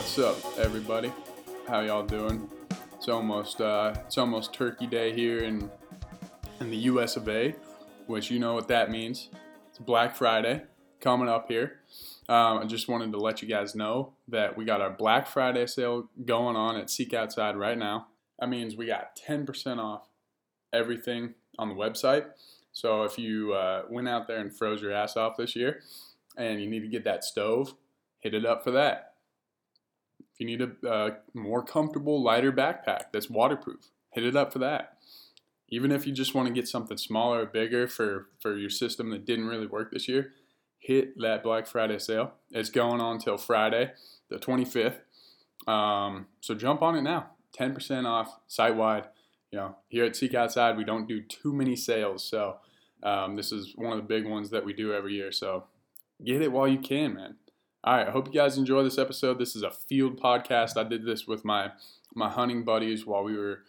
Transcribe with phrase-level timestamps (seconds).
[0.00, 1.12] What's up, everybody?
[1.68, 2.48] How y'all doing?
[2.96, 5.70] It's almost uh, it's almost Turkey Day here in
[6.58, 7.16] in the U.S.
[7.16, 7.54] of A,
[8.06, 9.28] which you know what that means.
[9.68, 10.62] It's Black Friday
[11.02, 11.80] coming up here.
[12.30, 15.66] Um, I just wanted to let you guys know that we got our Black Friday
[15.66, 18.06] sale going on at Seek Outside right now.
[18.38, 20.08] That means we got 10% off
[20.72, 22.24] everything on the website.
[22.72, 25.82] So if you uh, went out there and froze your ass off this year
[26.38, 27.74] and you need to get that stove,
[28.20, 29.09] hit it up for that.
[30.40, 34.96] You need a more comfortable, lighter backpack that's waterproof, hit it up for that.
[35.68, 39.10] Even if you just want to get something smaller or bigger for, for your system
[39.10, 40.32] that didn't really work this year,
[40.78, 42.32] hit that Black Friday sale.
[42.50, 43.92] It's going on till Friday,
[44.30, 45.00] the 25th.
[45.70, 47.32] Um, so jump on it now.
[47.58, 49.08] 10% off site wide.
[49.52, 52.24] You know, here at Seek Outside, we don't do too many sales.
[52.24, 52.56] So
[53.02, 55.32] um, this is one of the big ones that we do every year.
[55.32, 55.64] So
[56.24, 57.36] get it while you can, man.
[57.82, 59.38] All right, I hope you guys enjoy this episode.
[59.38, 60.76] This is a field podcast.
[60.76, 61.72] I did this with my
[62.14, 63.60] my hunting buddies while we were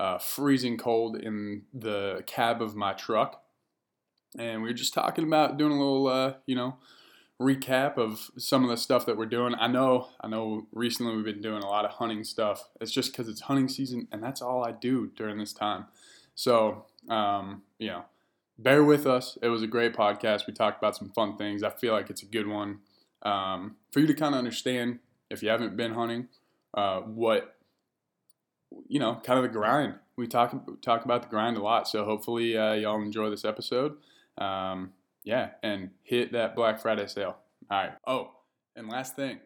[0.00, 3.42] uh, freezing cold in the cab of my truck,
[4.38, 6.78] and we were just talking about doing a little, uh, you know,
[7.38, 9.54] recap of some of the stuff that we're doing.
[9.54, 10.66] I know, I know.
[10.72, 12.70] Recently, we've been doing a lot of hunting stuff.
[12.80, 15.84] It's just because it's hunting season, and that's all I do during this time.
[16.34, 18.06] So, um, you know,
[18.58, 19.36] bear with us.
[19.42, 20.46] It was a great podcast.
[20.46, 21.62] We talked about some fun things.
[21.62, 22.78] I feel like it's a good one
[23.22, 24.98] um, for you to kind of understand
[25.30, 26.28] if you haven't been hunting,
[26.74, 27.58] uh, what
[28.88, 29.94] you know, kind of the grind.
[30.16, 33.96] We talk talk about the grind a lot, so hopefully uh, y'all enjoy this episode.
[34.36, 34.92] Um,
[35.24, 37.36] yeah, and hit that Black Friday sale.
[37.70, 37.92] All right.
[38.06, 38.32] Oh,
[38.76, 39.38] and last thing,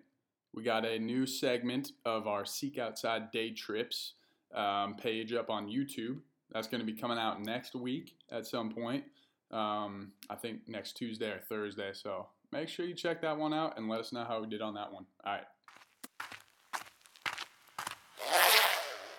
[0.55, 4.15] we got a new segment of our Seek Outside Day Trips
[4.55, 6.19] um, page up on YouTube.
[6.53, 9.05] That's going to be coming out next week at some point.
[9.51, 11.91] Um, I think next Tuesday or Thursday.
[11.93, 14.61] So make sure you check that one out and let us know how we did
[14.61, 15.07] on that one.
[15.25, 15.45] All right.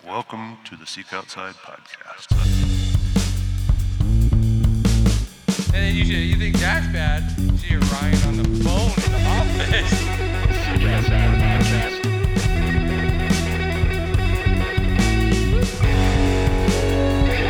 [0.06, 2.30] Welcome to the Seek Outside podcast.
[5.66, 7.28] And then you should, you think that's bad?
[7.58, 9.92] See you're Ryan on the phone in the office.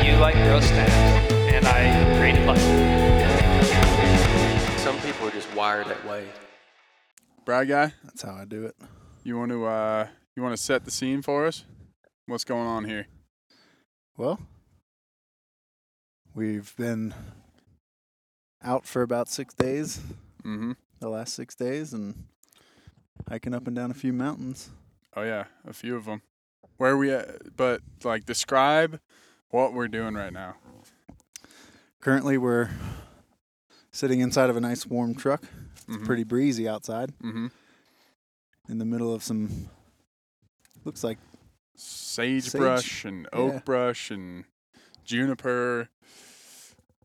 [0.05, 2.84] You like roast snacks, and I grade plus.
[5.25, 6.27] Some people are just wired that way.
[7.47, 8.77] Brad guy, That's how I do it.
[9.23, 11.65] you want to uh, you want to set the scene for us?
[12.27, 13.07] What's going on here?
[14.19, 14.39] Well,
[16.35, 17.15] we've been
[18.63, 19.99] out for about six days,
[20.45, 20.73] Mm-hmm.
[21.01, 22.25] the last six days, and
[23.27, 24.69] hiking up and down a few mountains.
[25.17, 26.21] Oh yeah, a few of them.
[26.77, 27.57] Where are we at?
[27.57, 29.01] But like, describe
[29.49, 30.57] what we're doing right now.
[32.03, 32.69] Currently, we're
[33.95, 35.45] sitting inside of a nice warm truck.
[35.89, 36.05] Mhm.
[36.05, 37.47] Pretty breezy outside, Mm-hmm.
[38.69, 39.69] in the middle of some,
[40.85, 41.19] looks like
[41.77, 43.59] Sagebrush and oak yeah.
[43.61, 44.45] brush and
[45.05, 45.89] juniper.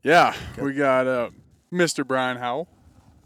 [0.02, 1.30] Yeah, Got- we got uh,
[1.72, 2.06] Mr.
[2.06, 2.68] Brian Howell.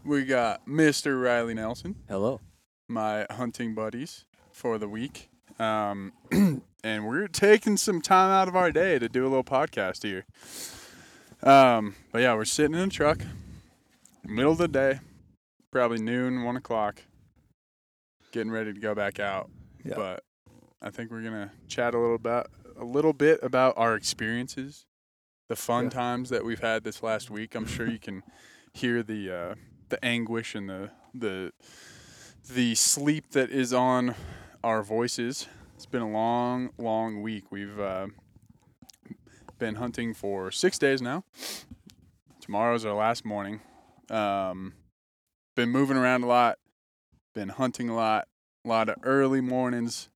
[0.03, 1.21] We got Mr.
[1.21, 1.95] Riley Nelson.
[2.09, 2.41] Hello.
[2.87, 5.29] my hunting buddies for the week.
[5.57, 6.11] Um,
[6.83, 10.25] and we're taking some time out of our day to do a little podcast here.
[11.41, 13.19] Um, but yeah, we're sitting in a truck,
[14.27, 14.99] middle of the day,
[15.71, 17.01] probably noon, one o'clock,
[18.31, 19.49] getting ready to go back out.
[19.83, 19.95] Yeah.
[19.95, 20.23] But
[20.81, 22.47] I think we're gonna chat a little about
[22.77, 24.85] a little bit about our experiences,
[25.47, 25.89] the fun Yeah.
[25.91, 27.55] times that we've had this last week.
[27.55, 28.23] I'm sure you can
[28.73, 29.55] hear the uh,
[29.89, 31.51] the anguish and the the
[32.49, 34.15] the sleep that is on
[34.63, 35.47] our voices.
[35.75, 37.51] It's been a long, long week.
[37.51, 38.07] We've uh,
[39.59, 41.23] been hunting for six days now.
[42.41, 43.61] Tomorrow's our last morning.
[44.11, 44.73] Um,
[45.55, 46.57] been moving around a lot.
[47.33, 48.27] Been hunting a lot.
[48.63, 50.09] A lot of early mornings,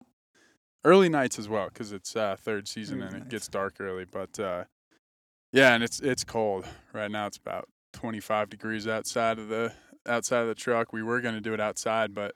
[0.83, 4.05] early nights as well, because it's uh, third season and it gets dark early.
[4.11, 4.63] But uh,
[5.53, 7.27] yeah, and it's it's cold right now.
[7.27, 9.73] It's about 25 degrees outside of the
[10.07, 10.91] outside of the truck.
[10.93, 12.33] We were gonna do it outside, but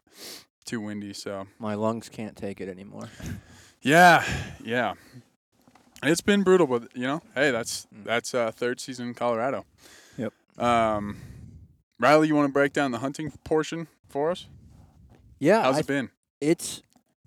[0.66, 1.14] too windy.
[1.14, 3.10] So My lungs can't take it anymore.
[3.82, 4.24] yeah,
[4.64, 4.94] yeah.
[6.04, 8.04] It's been brutal, but you know, hey, that's Mm.
[8.04, 9.66] that's uh, third season in Colorado.
[10.18, 10.34] Yep.
[10.60, 11.18] Um,
[12.00, 14.48] Riley, you want to break down the hunting portion for us?
[15.40, 16.10] Yeah, How's I it been?
[16.42, 16.82] It's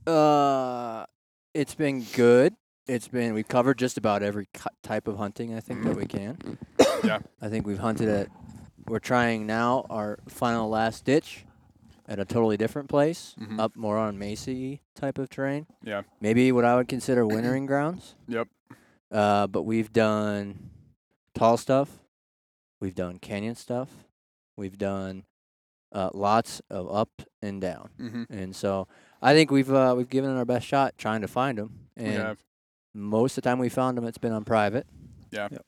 [0.07, 1.07] uh,
[1.55, 2.55] it's been good.
[2.87, 6.07] It's been we've covered just about every cu- type of hunting I think that we
[6.07, 6.59] can.
[7.05, 7.19] Yeah.
[7.41, 8.29] I think we've hunted at.
[8.87, 11.45] We're trying now our final last ditch
[12.09, 13.59] at a totally different place, Mhm.
[13.59, 15.67] up more on Macy type of terrain.
[15.83, 16.03] Yeah.
[16.21, 18.15] Maybe what I would consider wintering grounds.
[18.29, 18.47] Yep.
[19.11, 20.71] Uh, but we've done
[21.35, 21.99] tall stuff.
[22.81, 23.89] We've done canyon stuff.
[24.57, 25.25] We've done
[25.93, 27.11] uh, lots of up
[27.43, 28.25] and down, Mm-hmm.
[28.31, 28.89] and so
[29.23, 31.89] I think we've uh, we've given it our best shot trying to find them.
[31.97, 32.39] We And have.
[32.95, 34.87] most of the time we found them, it's been on private.
[35.31, 35.49] Yeah.
[35.51, 35.65] Yep.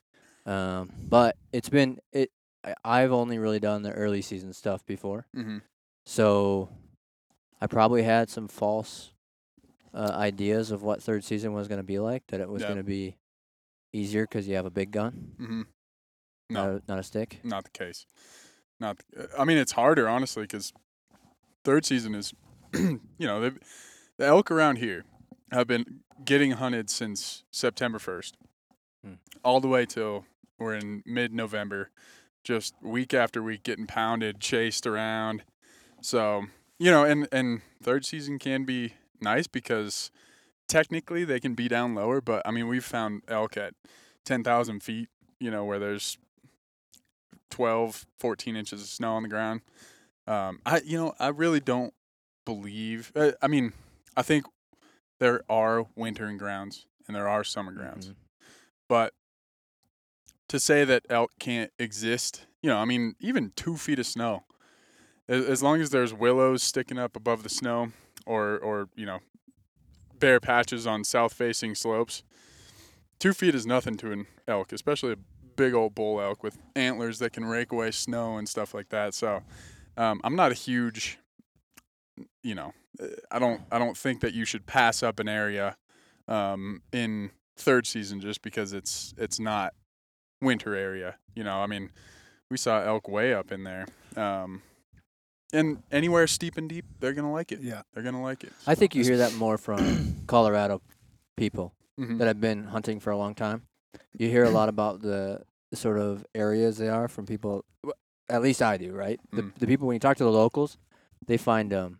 [0.53, 2.31] Um, but it's been it.
[2.63, 5.59] I- I've only really done the early season stuff before, Mm-hmm.
[6.05, 6.69] so
[7.61, 9.11] I probably had some false
[9.93, 12.23] uh, ideas of what third season was going to be like.
[12.27, 12.67] That it was Yeah.
[12.69, 13.17] going to be
[13.93, 15.61] easier because you have a big gun, Mm-hmm.
[16.49, 17.39] not No, a, not a stick.
[17.43, 18.05] not the case.
[18.79, 18.97] Not.
[19.37, 20.73] I mean, it's harder honestly because
[21.63, 22.33] third season is,
[22.73, 23.51] you know,
[24.17, 25.03] the elk around here
[25.51, 28.35] have been getting hunted since September first,
[29.03, 29.13] Hmm.
[29.43, 30.25] all the way till
[30.57, 31.89] we're in mid-November,
[32.43, 35.43] just week after week getting pounded, chased around.
[36.01, 36.45] So
[36.77, 40.11] you know, and and third season can be nice because
[40.67, 43.73] technically they can be down lower, but I mean we've found elk at
[44.25, 45.09] ten thousand feet,
[45.39, 46.17] you know, where there's
[47.49, 49.61] 12, 14 inches of snow on the ground.
[50.27, 51.93] Um, I, you know, I really don't
[52.45, 53.11] believe.
[53.15, 53.73] Uh, I mean,
[54.15, 54.45] I think
[55.19, 58.15] there are wintering grounds and there are summer grounds, Mhm.
[58.87, 59.13] but
[60.47, 64.43] to say that elk can't exist, you know, I mean, even two feet of snow,
[65.27, 67.91] as, long as there's willows sticking up above the snow,
[68.25, 69.19] or or you know,
[70.17, 72.23] bare patches on south-facing slopes,
[73.19, 75.17] two feet is nothing to an elk, especially a
[75.59, 79.13] big old bull elk with antlers that can rake away snow and stuff like that.
[79.13, 79.41] So,
[79.97, 81.19] um, I'm not a huge,
[82.43, 82.73] you know,
[83.29, 85.75] I don't I don't think that you should pass up an area
[86.27, 89.73] um, in third season just because it's it's not
[90.41, 91.15] winter area.
[91.35, 91.89] You know, I mean,
[92.49, 93.85] we saw elk way up in there.
[94.15, 94.61] Um,
[95.51, 97.59] and anywhere steep and deep, they're gonna like it.
[97.61, 97.81] Yeah.
[97.93, 98.53] They're gonna like it.
[98.67, 100.81] I think you hear that more from Colorado
[101.37, 102.17] people Mhm.
[102.19, 103.63] that have been hunting for a long time.
[104.17, 107.63] You hear a lot about the, the sort of areas they are from people.
[108.29, 109.19] At least I do, right?
[109.31, 109.55] The Mm.
[109.55, 110.77] the people when you talk to the locals,
[111.25, 111.99] they find them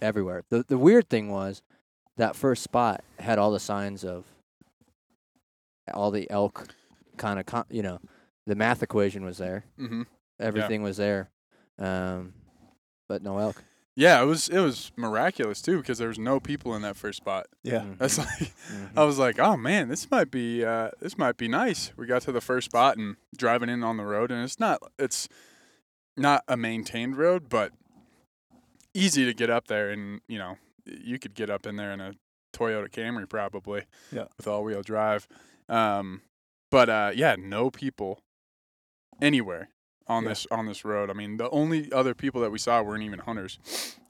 [0.00, 0.42] everywhere.
[0.48, 1.62] The the weird thing was
[2.16, 4.24] that first spot had all the signs of
[5.94, 6.68] all the elk
[7.16, 7.98] kind of con- you know
[8.46, 9.64] the math equation was there.
[9.78, 10.02] Mm-hmm.
[10.40, 11.30] Everything was there,
[11.78, 12.34] um,
[13.08, 13.62] but no elk.
[13.98, 17.16] Yeah, it was it was miraculous too because there was no people in that first
[17.16, 17.46] spot.
[17.62, 17.80] Yeah.
[17.80, 17.98] Mhm.
[17.98, 18.90] That's like Mhm.
[18.96, 21.92] I was like, oh man, this might be uh, this might be nice.
[21.96, 24.80] We got to the first spot and driving in on the road, and it's not
[24.98, 25.28] it's
[26.16, 27.72] not a maintained road, but
[28.94, 32.00] easy to get up there, and you know you could get up in there in
[32.00, 32.12] a
[32.54, 34.26] Toyota Camry probably, Yeah.
[34.36, 35.26] with all wheel drive.
[35.68, 36.22] Um,
[36.70, 38.20] but uh, yeah, no people
[39.20, 39.68] anywhere
[40.08, 40.28] on Yeah.
[40.30, 41.10] this on this road.
[41.10, 43.58] I mean, the only other people that we saw weren't even hunters,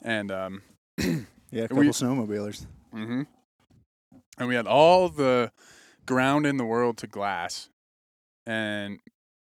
[0.01, 0.61] and um,
[1.49, 2.65] Yeah, a couple We- snowmobilers.
[2.91, 3.23] hmm
[4.37, 5.51] And we had all the
[6.05, 7.69] ground in the world to glass,
[8.45, 8.99] and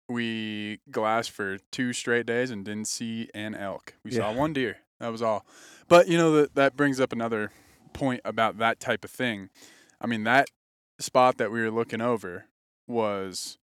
[0.09, 3.95] we glassed for two straight days and didn't see an elk.
[4.03, 4.77] We saw one deer.
[4.99, 5.45] That was all.
[5.87, 7.51] But you know that that brings up another
[7.93, 9.49] point about that type of thing.
[9.99, 10.47] I mean, that
[10.99, 12.45] spot that we were looking over
[12.87, 13.57] was,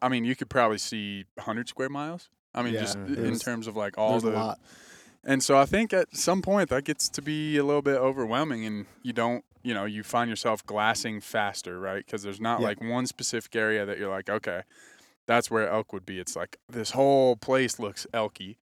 [0.00, 2.28] I mean, you could probably see 100 square miles.
[2.54, 4.56] I mean, Yeah, just in terms of like all the
[5.24, 8.66] and so I think at some point that gets to be a little bit overwhelming,
[8.66, 12.04] and you don't, you know, you find yourself glassing faster, right?
[12.04, 12.68] Because there's not Yeah.
[12.68, 14.62] like one specific area that you're like, okay,
[15.26, 16.18] that's where elk would be.
[16.18, 18.56] It's like this whole place looks elky.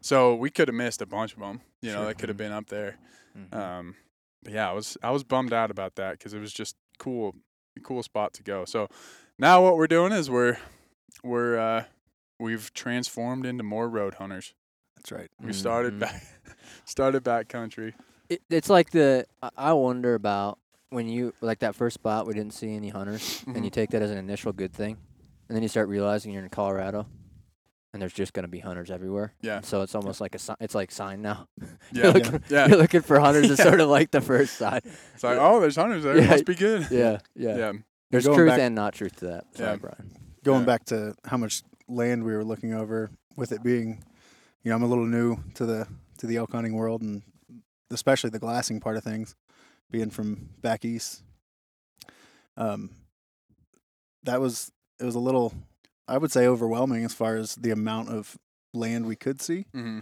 [0.00, 2.06] So we could have missed a bunch of them, you know, Sure.
[2.06, 2.96] that could have been up there.
[3.36, 3.54] Mhm.
[3.54, 3.96] Um,
[4.42, 7.34] but yeah, I was I was bummed out about that because it was just cool,
[7.82, 8.64] cool spot to go.
[8.64, 8.88] So
[9.38, 10.56] now what we're doing is we're
[11.22, 11.84] we're uh,
[12.38, 14.54] we've transformed into more road hunters.
[14.96, 15.30] That's right.
[15.40, 16.00] We started Mhm.
[16.00, 16.22] back
[16.84, 17.94] started back country.
[18.28, 20.58] it, it's like the I- I wonder about
[20.90, 23.74] when you like that first spot we didn't see any hunters and you Mhm.
[23.74, 24.96] take that as an initial good thing
[25.48, 27.06] and then you start realizing you're in Colorado
[27.92, 29.32] and there's just going to be hunters everywhere.
[29.40, 29.60] Yeah.
[29.62, 31.48] So it's almost like a si- it's like sign now.
[31.92, 32.66] Yeah, you're, looking, yeah.
[32.68, 33.50] you're looking for hunters.
[33.50, 33.66] It's Yeah.
[33.66, 34.80] sort of like the first sign.
[35.14, 36.18] It's like, oh, there's hunters there.
[36.18, 36.30] Yeah.
[36.30, 36.88] Must be good.
[36.90, 37.56] Yeah, yeah.
[37.56, 37.72] Yeah.
[38.10, 39.56] There's Going truth back- and not truth to that.
[39.56, 39.76] Sorry, Yeah.
[39.76, 40.16] Brian.
[40.44, 40.66] Going Yeah.
[40.66, 44.02] back to how much land we were looking over, with it being,
[44.62, 45.86] you know, I'm a little new to the
[46.18, 47.22] to the elk hunting world, and
[47.90, 49.34] especially the glassing part of things,
[49.90, 51.22] being from back east.
[52.56, 52.90] Um,
[54.22, 55.52] that was it was a little,
[56.08, 58.38] I would say, overwhelming as far as the amount of
[58.72, 59.66] land we could see.
[59.72, 59.98] hmm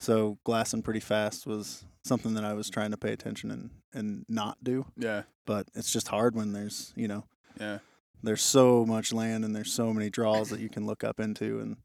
[0.00, 4.24] So glassing pretty fast was something that I was trying to pay attention and and
[4.28, 4.86] not do.
[4.96, 5.22] Yeah.
[5.46, 7.24] But it's just hard when there's you know
[7.60, 7.78] Yeah.
[8.22, 11.60] there's so much land and there's so many draws that you can look up into
[11.60, 11.76] and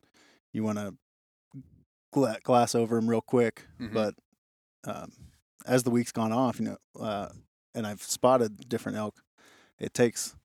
[0.54, 0.96] you want to
[2.12, 3.94] gla- glass over them real quick Mhm.
[3.94, 4.16] but
[4.86, 5.12] um,
[5.66, 7.30] as the week's gone off you know uh,
[7.75, 9.22] and i've spotted different elk
[9.80, 10.36] it takes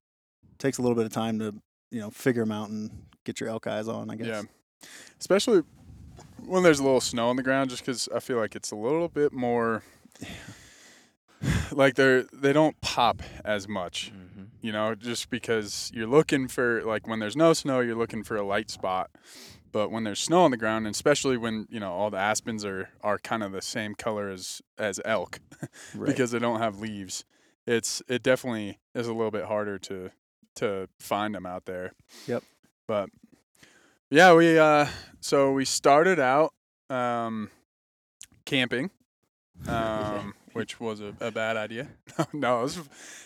[0.59, 1.55] takes a little bit of time to
[1.91, 2.91] you know figure them out and
[3.25, 4.43] get your elk eyes on i guess Yeah.
[5.19, 5.63] Especially
[6.45, 8.77] when there's a little snow on the ground, just because I feel like it's a
[8.77, 9.83] little bit more
[11.73, 14.13] like they're they don't pop as much.
[14.15, 14.26] Mm-hmm.
[14.67, 18.37] You know, just because you're looking for like when there's no snow, you're looking for
[18.37, 19.11] a light spot.
[19.71, 22.65] But when there's snow on the ground, and especially when you know all the aspens
[22.65, 25.39] are are kind of the same color as as elk,
[25.95, 26.07] Right.
[26.09, 27.25] because they don't have leaves,
[27.65, 30.11] it's it definitely is a little bit harder to
[30.57, 31.93] to find them out there.
[32.27, 32.43] Yep.
[32.89, 33.11] But
[34.11, 34.87] yeah, we uh
[35.21, 36.53] so we started out
[36.91, 37.51] um
[38.45, 38.91] camping.
[39.69, 41.89] Um which was a, a bad idea.
[42.33, 42.79] no, it was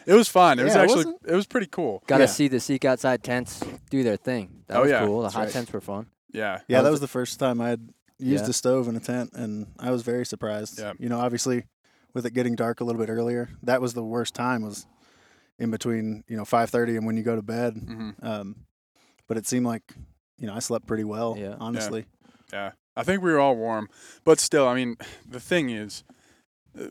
[0.06, 0.58] it was fun.
[0.58, 2.02] It was Yeah, it actually wasn't- it was pretty cool.
[2.06, 2.26] Got to Yeah.
[2.28, 4.64] see the Seek Outside tents do their thing.
[4.66, 5.18] That Oh, was yeah, cool.
[5.18, 5.52] The that's hot right.
[5.52, 6.06] tents were fun.
[6.32, 6.60] Yeah.
[6.68, 8.50] Yeah, How's that was the first time I had used Yeah.
[8.50, 10.78] a stove in a tent, and I was very surprised.
[10.78, 10.92] Yeah.
[10.98, 11.64] You know, obviously,
[12.14, 14.62] with it getting dark a little bit earlier, that was the worst time.
[14.62, 14.86] Was
[15.58, 17.74] in between, you know, five thirty and when you go to bed.
[17.74, 18.56] hmm Um,
[19.26, 19.94] but it seemed like,
[20.38, 21.36] you know, I slept pretty well.
[21.38, 21.50] Yeah.
[21.50, 21.56] Yeah.
[21.60, 22.06] Honestly.
[22.52, 22.72] Yeah.
[22.96, 23.88] I think we were all warm,
[24.24, 24.96] but still, I mean,
[25.28, 26.02] the thing is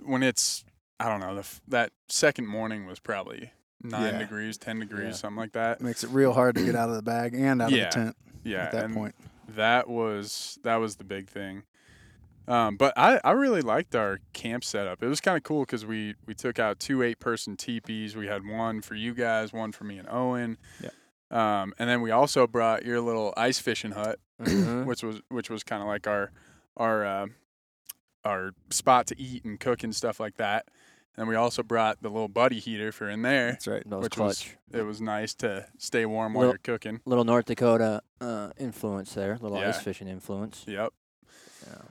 [0.04, 0.64] when it's
[1.00, 4.20] I don't know, the, that second morning was probably 9 Yeah.
[4.20, 5.12] degrees, 10 degrees, Yeah.
[5.14, 5.80] something like that.
[5.80, 7.88] It makes it real hard to get out of the bag and out Yeah.
[7.88, 8.64] of the tent Yeah.
[8.66, 9.16] at that and point.
[9.56, 11.64] that was that was the big thing.
[12.48, 15.04] Um, but I, I really liked our camp setup.
[15.04, 18.16] It was kind of cool because we we took out two eight person teepees.
[18.16, 20.58] We had one for you guys, one for me and Owen.
[20.82, 20.90] Yeah.
[21.32, 24.86] Um, and then we also brought your little ice fishing hut, Mhm.
[24.86, 26.32] which was which was kind of like our
[26.76, 27.28] our uh,
[28.26, 30.66] our spot to eat and cook and stuff like that.
[31.18, 33.84] And we also brought the little buddy heater for in there, That's right.
[33.90, 34.56] That was which clutch.
[34.72, 37.02] was it was nice to stay warm while Little- you're cooking.
[37.06, 39.38] Little North Dakota uh, influence there.
[39.42, 39.70] Little Yeah.
[39.70, 40.64] ice fishing influence.
[40.68, 40.94] Yep.
[41.68, 41.82] Yeah.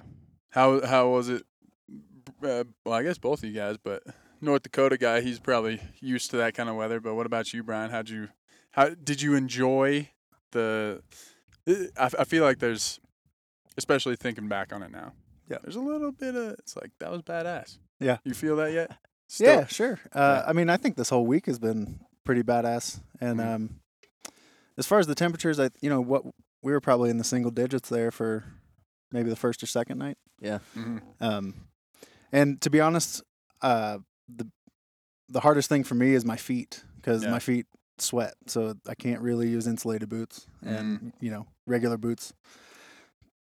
[0.50, 1.42] How how was it?
[2.42, 4.02] Uh, well, I guess both of you guys, but
[4.40, 7.00] North Dakota guy, he's probably used to that kind of weather.
[7.00, 7.90] But what about you, Brian?
[7.90, 8.28] How'd you
[8.70, 10.10] how did you enjoy
[10.52, 11.02] the?
[11.66, 12.98] I, I feel like there's,
[13.76, 15.12] especially thinking back on it now.
[15.48, 15.58] Yeah.
[15.62, 17.78] There's a little bit of it's like that was badass.
[18.00, 18.18] Yeah.
[18.24, 18.90] You feel that yet?
[19.28, 19.60] Still?
[19.60, 19.98] Yeah, sure.
[20.14, 20.44] Uh, Yeah.
[20.46, 23.00] I mean, I think this whole week has been pretty badass.
[23.20, 23.54] And Mhm.
[23.54, 23.80] um,
[24.76, 26.24] as far as the temperatures, I you know what
[26.62, 28.44] we were probably in the single digits there for
[29.12, 30.18] maybe the first or second night.
[30.74, 31.68] hmm Um,
[32.32, 33.22] and to be honest,
[33.62, 34.46] uh, the
[35.30, 37.30] the hardest thing for me is my feet because Yeah.
[37.32, 37.66] my feet
[37.98, 41.08] sweat, so I can't really use insulated boots, and Mm-hmm.
[41.20, 42.32] you know regular boots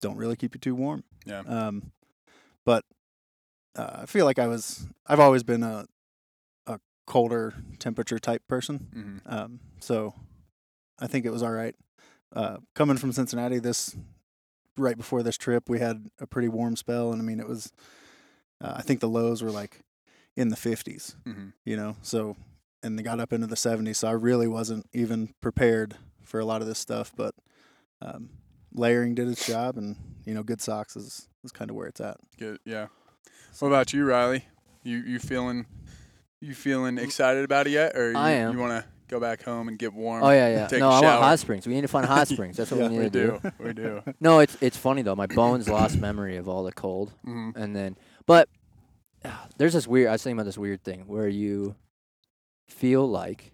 [0.00, 1.04] don't really keep you too warm.
[1.26, 1.40] Yeah.
[1.40, 1.92] Um,
[2.64, 2.84] but
[3.76, 5.86] uh, I feel like I was I've always been a
[6.66, 8.88] a colder temperature type person.
[8.92, 10.14] hmm Um, so
[10.98, 11.74] I think it was all right.
[12.34, 13.96] Uh, coming from Cincinnati, this
[14.76, 17.72] right before this trip, we had a pretty warm spell, and I mean, it was.
[18.62, 19.80] Uh, I think the lows were like
[20.34, 21.96] in the 50s, hmm you know.
[22.02, 22.36] So,
[22.82, 23.98] and they got up into the 70s.
[23.98, 27.34] So I really wasn't even prepared for a lot of this stuff, but
[28.00, 28.30] um,
[28.76, 32.00] layering did its job, and you know, good socks is is kind of where it's
[32.00, 32.16] at.
[32.38, 32.58] Good.
[32.64, 32.86] Yeah.
[33.58, 34.44] What about you, Riley?
[34.84, 35.66] You you feeling
[36.40, 38.52] you feeling excited about it yet, or you, I am.
[38.52, 40.22] you want to go back home and get warm?
[40.22, 40.66] Oh yeah, yeah.
[40.66, 41.10] Take no, a I shower.
[41.12, 41.66] want hot springs.
[41.66, 42.56] We need to find hot springs.
[42.56, 43.40] That's what Yeah, we need we to do.
[43.42, 43.52] do.
[43.58, 44.02] We do.
[44.20, 45.16] No, it's it's funny though.
[45.16, 48.48] My bones lost memory of all the cold, hmm and then but
[49.24, 50.08] ah, there's this weird.
[50.08, 51.74] I was thinking about this weird thing where you
[52.68, 53.52] feel like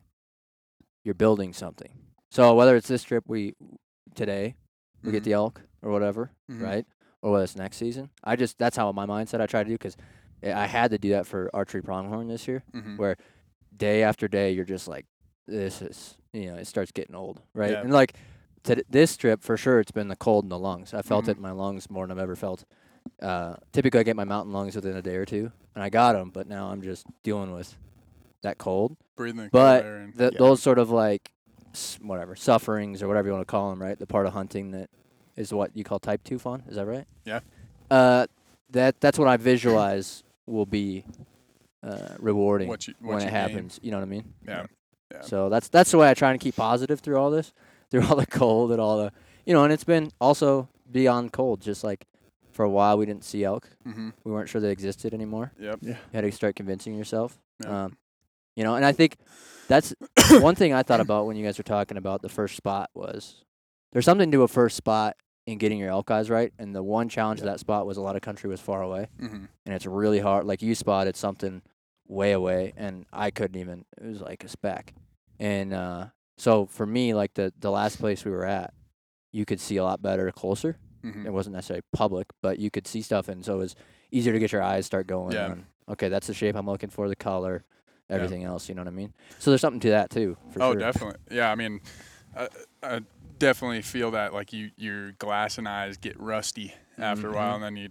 [1.05, 1.93] you're building something.
[2.31, 3.55] So whether it's this trip we
[4.14, 4.57] today
[5.02, 5.25] we get Mhm.
[5.25, 6.61] the elk or whatever, Mhm.
[6.62, 6.87] right?
[7.23, 8.11] Or whether it's next season.
[8.25, 9.97] I just that's how my mindset I try to do because
[10.44, 12.62] I had to do that for archery pronghorn this year.
[12.73, 13.16] hmm where
[13.76, 15.06] day after day you're just like
[15.47, 17.80] this is you know it starts getting old right Yeah.
[17.80, 18.14] and like
[18.64, 21.37] to this trip for sure it's been the cold in the lungs i felt it
[21.38, 22.64] in my lungs more than i've ever felt
[23.23, 26.12] uh, typically i get my mountain lungs within a day or two and i got
[26.12, 27.76] them but now i'm just dealing with
[28.42, 29.82] that cold Breathing but
[30.16, 30.38] the, Yeah.
[30.38, 31.32] those sort of like
[32.02, 34.88] whatever sufferings or whatever you want to call them right the part of hunting that
[35.37, 37.41] is what you call type 2 fun is that right Yeah.
[37.91, 38.26] uh,
[38.71, 41.05] that that's what i visualize will be
[41.83, 43.33] uh, rewarding what you what when it gain.
[43.33, 43.81] happens.
[43.83, 44.33] You know what I mean?
[44.47, 44.67] Yeah.
[45.12, 45.21] Yeah.
[45.23, 47.52] So that's that's the way I try and keep positive through all this,
[47.91, 49.12] through all the cold and all the,
[49.45, 49.64] you know.
[49.64, 51.61] And it's been also beyond cold.
[51.61, 52.07] Just like
[52.52, 53.69] for a while we didn't see elk.
[53.85, 55.50] hmm We weren't sure they existed anymore.
[55.59, 55.79] Yep.
[55.83, 55.88] Yeah.
[55.91, 57.37] You had to start convincing yourself.
[57.64, 57.85] Yeah.
[57.87, 57.97] Um,
[58.56, 59.16] you know, and I think
[59.68, 59.94] that's
[60.30, 63.44] one thing I thought about when you guys were talking about the first spot was
[63.92, 65.16] there's something to a first spot
[65.47, 66.52] in getting your elk eyes right.
[66.59, 69.09] And the one challenge of that spot was a lot of country was far away
[69.18, 70.44] hmm and it's really hard.
[70.47, 71.62] Like you spotted something
[72.09, 73.85] way away, and I couldn't even.
[74.00, 74.92] It was like a speck,
[75.38, 76.06] and uh,
[76.37, 78.75] so for me, like the the last place we were at,
[79.30, 80.78] you could see a lot better closer.
[81.02, 83.76] hmm It wasn't necessarily public, but you could see stuff, and so it was
[84.11, 85.35] easier to get your eyes start going.
[85.35, 85.50] Yeah.
[85.52, 87.64] On, okay, that's the shape I'm looking for, the color,
[88.09, 88.16] Yeah.
[88.16, 88.68] everything else.
[88.68, 89.12] You know what I mean?
[89.38, 90.37] So there's something to that too.
[90.50, 90.80] For Oh, sure.
[90.80, 91.18] definitely.
[91.30, 91.80] Yeah, I mean,
[92.37, 92.49] I,
[92.82, 93.00] I
[93.38, 97.35] definitely feel that like you your glass and eyes get rusty after a Mhm.
[97.37, 97.88] while, and then you.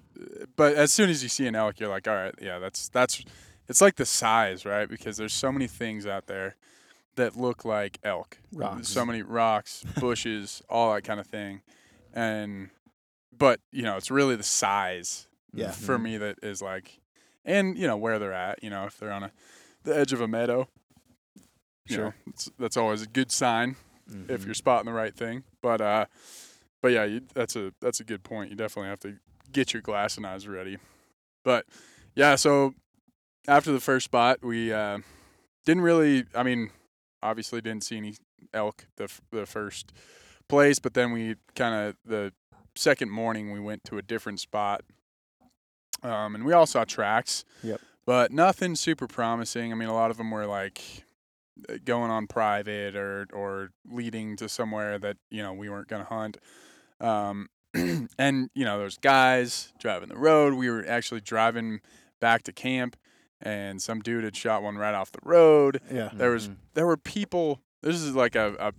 [0.55, 3.23] But as soon as you see an elk, you're like, all right, yeah, that's that's.
[3.67, 4.89] It's like the size, right?
[4.89, 6.55] Because there's so many things out there
[7.15, 8.37] that look like elk.
[8.51, 8.89] Rocks.
[8.89, 11.61] So many rocks, bushes, all that kind of thing,
[12.13, 12.69] and
[13.37, 15.71] but you know, it's really the size Yeah.
[15.71, 16.99] for me that is like,
[17.45, 18.61] and you know where they're at.
[18.63, 19.31] You know, if they're on a
[19.83, 20.67] the edge of a meadow,
[21.87, 23.75] you know, it's, that's always a good sign
[24.09, 24.29] Mm-hmm.
[24.33, 25.43] if you're spotting the right thing.
[25.61, 26.05] But uh,
[26.81, 28.49] but yeah, you, that's a that's a good point.
[28.49, 29.19] You definitely have to
[29.53, 30.79] get your glass and eyes ready.
[31.45, 31.65] But
[32.13, 32.73] yeah, so
[33.47, 34.97] after the first spot, we uh,
[35.65, 36.25] didn't really.
[36.35, 36.71] I mean,
[37.23, 38.15] obviously didn't see any
[38.53, 39.93] elk the f- the first
[40.49, 42.33] place, but then we kind of the
[42.75, 44.81] second morning we went to a different spot,
[46.03, 47.45] um, and we all saw tracks.
[47.63, 47.79] Yep.
[48.05, 49.71] But nothing super promising.
[49.71, 50.81] I mean, a lot of them were like
[51.69, 56.03] uh, going on private or or leading to somewhere that you know we weren't gonna
[56.05, 56.37] hunt.
[56.99, 57.49] Um,
[58.17, 60.53] and you know, those guys driving the road.
[60.55, 61.79] We were actually driving
[62.19, 62.97] back to camp,
[63.41, 65.79] and some dude had shot one right off the road.
[65.91, 66.09] Yeah.
[66.13, 66.55] There was Mhm.
[66.73, 67.61] there were people.
[67.81, 68.73] This is like a, a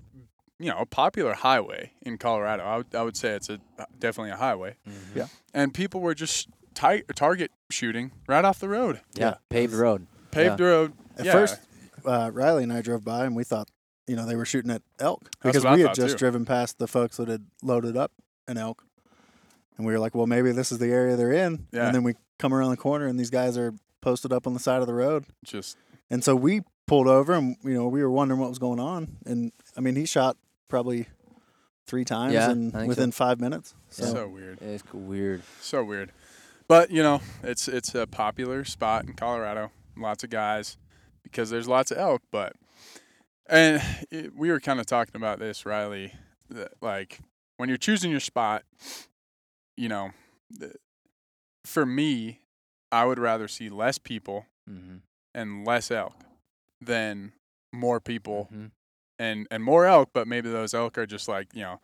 [0.58, 2.64] you know a popular highway in Colorado.
[2.64, 3.60] I would I would say it's a
[3.98, 5.16] definitely a highway, Mhm.
[5.16, 5.26] Yeah.
[5.54, 9.34] and people were just ti- target shooting right off the road, Yeah, Yeah.
[9.48, 10.06] paved road.
[10.30, 10.92] paved road.
[11.18, 11.32] At yeah.
[11.32, 11.60] first,
[12.04, 13.68] uh, Riley and I drove by and we thought,
[14.06, 16.18] you know, they were shooting at elk because we had just too.
[16.18, 18.12] driven past the folks that had loaded up
[18.48, 18.84] an elk,
[19.76, 21.66] and we were like, well, maybe this is the area they're in.
[21.72, 21.86] Yeah.
[21.86, 24.60] And then we come around the corner and these guys are posted up on the
[24.60, 25.76] side of the road, just
[26.10, 29.16] and so we pulled over and you know we were wondering what was going on,
[29.24, 30.36] and I mean he shot
[30.68, 31.06] probably
[31.86, 33.16] three times Yeah, in within so.
[33.16, 33.74] five minutes.
[33.90, 34.60] so, So, weird.
[34.60, 35.42] It's weird.
[35.60, 36.10] So weird.
[36.68, 39.70] But, you know, it's it's a popular spot in Colorado.
[39.96, 40.76] Lots of guys
[41.22, 42.54] because there's lots of elk, but
[43.48, 46.14] and it, we were kind of talking about this, Riley,
[46.48, 47.20] that, like
[47.58, 48.62] when you're choosing your spot,
[49.76, 50.10] you know,
[51.64, 52.40] for me,
[52.90, 54.98] I would rather see less people Mm-hmm.
[55.34, 56.14] and less elk
[56.80, 57.32] than
[57.72, 58.66] more people Mm-hmm.
[59.18, 61.80] and and more elk, but maybe those elk are just like you know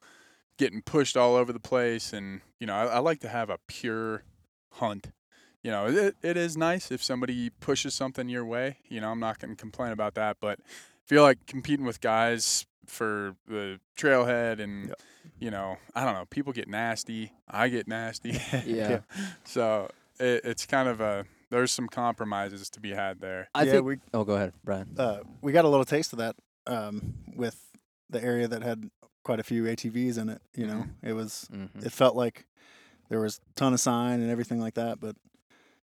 [0.59, 3.59] getting pushed all over the place, and you know I, I like to have a
[3.67, 4.23] pure
[4.73, 5.09] hunt.
[5.63, 8.79] You know, it it is nice if somebody pushes something your way.
[8.89, 12.01] You know, I'm not going to complain about that, but I feel like competing with
[12.01, 15.01] guys for the trailhead and Yep.
[15.41, 17.33] you know I don't know, people get nasty.
[17.49, 18.41] I get nasty.
[18.67, 19.01] Yeah.
[19.45, 23.49] so it, it's kind of a there's some compromises to be had there.
[23.55, 23.85] I yeah, think.
[23.87, 24.95] we oh, go ahead, Brian.
[24.99, 27.59] uh, we got a little taste of that um, with
[28.11, 28.91] the area that had
[29.25, 30.41] quite a few ATVs in it.
[30.55, 31.85] You know, it was Mm-hmm.
[31.85, 32.47] it felt like
[33.09, 35.17] there was a ton of sign and everything like that, but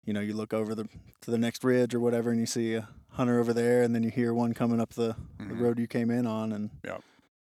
[0.04, 0.84] you know, you look over the
[1.22, 4.02] to the next ridge or whatever, and you see a hunter over there, and then
[4.02, 5.60] you hear one coming up the, the Mhm.
[5.60, 7.02] road you came in on, and Yep.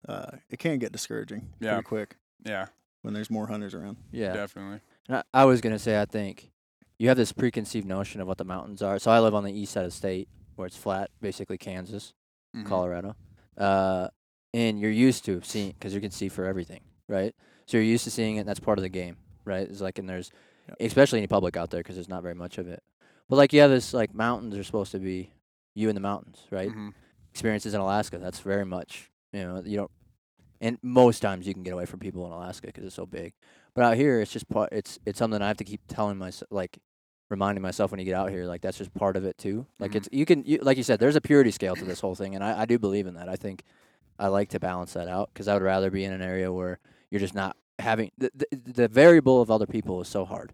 [0.08, 1.74] uh, it can get discouraging Yeah.
[1.74, 2.66] pretty quick Yeah,
[3.02, 3.96] when there's more hunters around.
[4.10, 4.32] Yeah.
[4.32, 4.80] definitely.
[5.08, 6.50] And I, I was gonna say, I think
[6.98, 8.98] you have this preconceived notion of what the mountains are.
[8.98, 12.12] So I live on the east side of the state, where it's flat, basically Kansas,
[12.54, 12.66] Mhm.
[12.66, 13.16] Colorado,
[13.56, 14.08] uh,
[14.52, 17.34] and you're used to seeing because you can see for everything, right?
[17.66, 18.40] So you're used to seeing it.
[18.40, 19.68] and That's part of the game, right?
[19.68, 20.30] It's like, and there's
[20.68, 20.76] Yep.
[20.80, 22.82] especially any public out there because there's not very much of it.
[23.28, 25.32] But like, yeah, this like mountains are supposed to be
[25.74, 26.70] you in the mountains, right?
[26.70, 26.92] Mhm.
[27.32, 28.18] experiences in Alaska.
[28.18, 29.90] That's very much you know you don't,
[30.60, 33.32] and most times you can get away from people in Alaska because it's so big.
[33.74, 34.70] But out here, it's just part.
[34.72, 36.78] It's it's something I have to keep telling myself, like
[37.30, 39.66] reminding myself when you get out here, like that's just part of it too.
[39.78, 39.96] Like Mhm.
[39.96, 42.34] it's you can you, like you said, there's a purity scale to this whole thing,
[42.34, 43.28] and I, I do believe in that.
[43.28, 43.62] I think
[44.18, 46.78] I like to balance that out because I would rather be in an area where
[47.10, 50.52] you're just not having the the, the variable of other people is so hard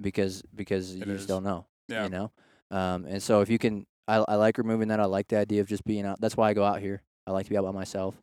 [0.00, 1.18] because because It you is.
[1.20, 2.04] just don't know Yeah.
[2.04, 2.32] you know
[2.70, 5.60] um and so if you can I, I like removing that i like the idea
[5.60, 7.64] of just being out that's why i go out here i like to be out
[7.64, 8.14] by myself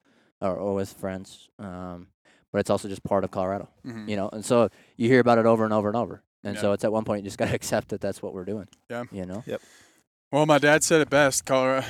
[0.42, 2.08] or, or with friends um
[2.52, 4.10] but it's also just part of colorado Mhm.
[4.10, 6.62] you know and so you hear about it over and over and over and Yeah.
[6.62, 8.68] so it's at one point you just got to accept that that's what we're doing
[8.90, 9.04] Yeah.
[9.12, 9.62] you know Yep.
[10.34, 11.44] Well, my dad said it best.
[11.46, 11.86] Colorado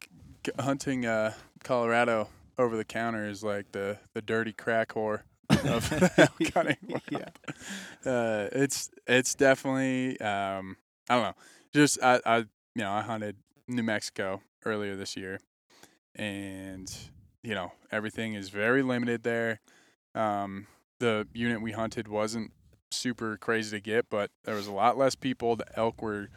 [0.60, 1.32] hunting uh,
[1.64, 6.30] Colorado over the counter is like the the dirty crack whore of elk.
[7.10, 7.28] Yeah.
[8.06, 10.78] Uh, it's it's definitely um,
[11.10, 11.34] I don't know.
[11.74, 13.36] Just I, I you know I hunted
[13.68, 15.38] New Mexico earlier this year,
[16.16, 16.90] and
[17.42, 19.60] you know everything is very limited there.
[20.14, 20.66] Um,
[20.98, 22.52] the unit we hunted wasn't
[22.90, 25.56] super crazy to get, but there was a lot less people.
[25.56, 26.28] The elk were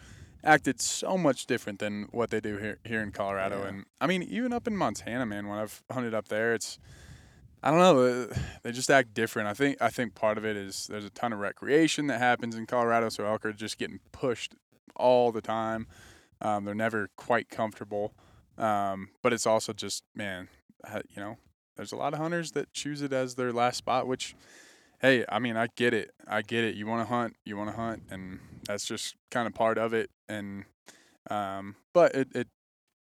[0.44, 3.62] acted so much different than what they do here here in Colorado.
[3.62, 3.70] Yeah.
[3.70, 6.78] And I mean, even up in Montana, man, when I've hunted up there, it's
[7.66, 9.48] I don't know, uh, they just act different.
[9.48, 12.56] I think I think part of it is there's a ton of recreation that happens
[12.56, 14.54] in Colorado, so elk are just getting pushed
[14.98, 15.88] all the time.
[16.42, 18.14] Um, they're never quite comfortable.
[18.58, 20.50] Um, but it's also just man,
[21.08, 21.38] you know,
[21.78, 24.36] there's a lot of hunters that choose it as their last spot, which
[25.00, 26.12] hey, I mean, I get it.
[26.28, 26.76] I get it.
[26.76, 29.94] You want to hunt, you want to hunt, and that's just kind of part of
[29.94, 30.10] it.
[30.28, 30.66] And
[31.32, 32.48] um, but it, it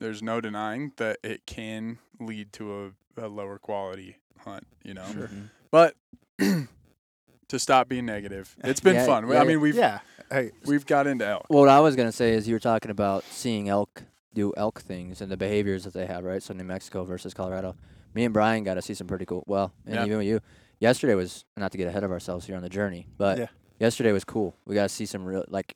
[0.01, 4.66] there's no denying that it can lead to a, a lower quality hunt.
[4.85, 5.50] You know, Mhm.
[5.70, 5.94] but
[7.48, 9.29] to stop being negative, it's been Yeah, fun.
[9.29, 10.00] yeah, I mean, we've yeah.
[10.31, 11.46] Hey, we've got into elk.
[11.50, 14.81] Well, what I was gonna say is you were talking about seeing elk do elk
[14.81, 16.42] things and the behaviors that they have, right?
[16.42, 17.74] So New Mexico versus Colorado.
[18.14, 19.42] Me and Brian got to see some pretty cool.
[19.46, 20.05] Well, and Yeah.
[20.05, 20.40] even with you,
[20.81, 23.46] yesterday was not to get ahead of ourselves here on the journey, but Yeah.
[23.81, 24.57] yesterday was cool.
[24.66, 25.74] We got to see some real like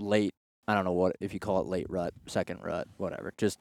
[0.00, 0.34] late.
[0.66, 3.32] I don't know what if you call it late rut, second rut, whatever.
[3.36, 3.60] Just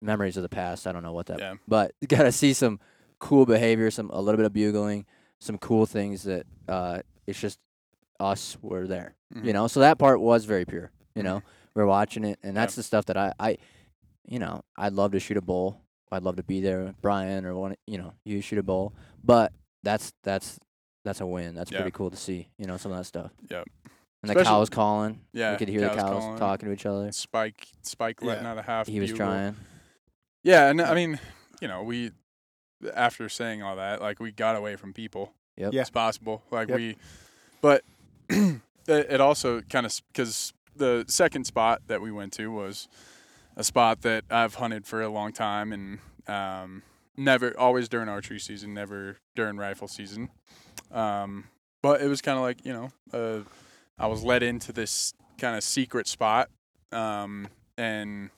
[0.00, 0.86] memories of the past.
[0.86, 1.38] I don't know what that.
[1.40, 1.54] Yeah.
[1.68, 2.78] But you got to see some
[3.20, 5.06] cool behavior, some a little bit of bugling,
[5.38, 7.58] some cool things that uh, it's just
[8.18, 9.52] us were there you Mhm.
[9.54, 11.40] know so that part was very pure you know
[11.74, 13.56] we're watching it and that's the stuff that i i
[14.28, 15.80] you know i'd love to shoot a bull
[16.12, 18.92] i'd love to be there with brian or one you know you shoot a bull
[19.24, 19.54] but
[19.84, 20.58] that's that's
[21.04, 21.78] that's a win that's Yeah.
[21.78, 23.62] pretty cool to see you know some of that stuff Yeah.
[24.22, 26.38] and the Especially- cows calling Yeah, we could hear the cows cows calling.
[26.38, 28.50] talking to each other Spike, Spike letting Yeah.
[28.50, 28.86] out a half.
[28.86, 29.56] he was trying
[30.42, 31.18] Yeah, and I mean,
[31.62, 32.10] you know, we
[32.94, 35.32] after saying all that, like we got away from people.
[35.56, 35.72] Yep.
[35.72, 35.80] Yeah.
[35.82, 36.42] It's possible.
[36.50, 36.76] Like Yep.
[36.76, 36.96] we,
[37.60, 37.84] but
[38.28, 42.88] it, it also kind of because the second spot that we went to was
[43.56, 46.82] a spot that I've hunted for a long time and um,
[47.16, 50.30] never always during archery season, never during rifle season.
[50.92, 51.44] Um,
[51.82, 53.40] but it was kind of like you know, uh,
[53.98, 56.48] I was led into this kind of secret spot,
[56.92, 58.30] um, and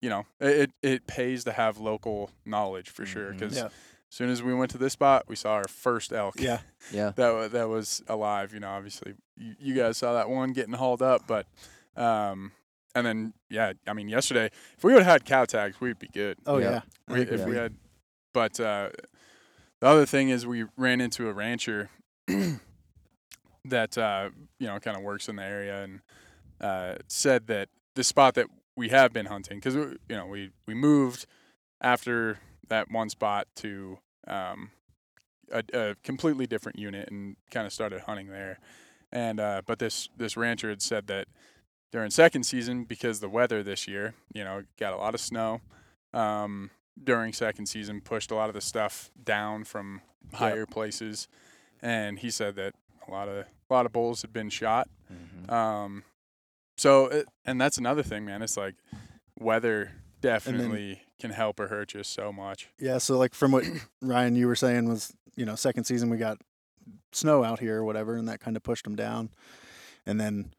[0.00, 3.30] you know, it, it it pays to have local knowledge for sure.
[3.32, 3.38] Mhm.
[3.38, 3.64] Because Yeah.
[3.66, 3.72] as
[4.08, 6.40] soon as we went to this spot, we saw our first elk.
[6.40, 6.60] Yeah.
[6.92, 8.52] yeah that wa- that was alive.
[8.54, 11.46] You know, obviously you, you guys saw that one getting hauled up, but
[11.96, 12.52] um,
[12.94, 16.08] and then yeah, I mean, yesterday if we would have had cow tags, we'd be
[16.08, 16.38] good.
[16.46, 16.70] Oh Yeah.
[16.70, 16.80] yeah.
[17.08, 17.74] We, think if we- we had,
[18.32, 18.90] but uh,
[19.80, 21.90] the other thing is we ran into a rancher
[23.64, 26.00] that uh, you know kind of works in the area and
[26.60, 28.46] uh, said that the spot that
[28.80, 31.26] we have been hunting because you know we we moved
[31.82, 32.38] after
[32.68, 34.70] that one spot to um,
[35.52, 38.58] a, a completely different unit and kind of started hunting there.
[39.12, 41.28] And uh, but this this rancher had said that
[41.92, 45.60] during second season because the weather this year you know got a lot of snow
[46.14, 46.70] um,
[47.02, 50.00] during second season pushed a lot of the stuff down from
[50.32, 51.28] higher places.
[51.82, 52.74] And he said that
[53.06, 54.88] a lot of a lot of bulls had been shot.
[55.12, 55.52] Mhm.
[55.52, 56.04] um,
[56.80, 58.40] so it, and that's another thing, man.
[58.40, 58.74] It's like
[59.38, 62.68] weather definitely can help or hurt you so much.
[62.78, 63.64] Yeah, so like from what
[64.00, 66.38] Ryan you were saying was, you know, second season we got
[67.12, 69.28] snow out here or whatever, and that kind of pushed them down.
[70.06, 70.52] And then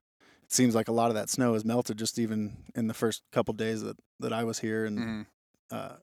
[0.43, 3.23] it seems like a lot of that snow has melted just even in the first
[3.31, 5.25] couple days that that I was here, and Mhm.
[5.71, 5.95] uh,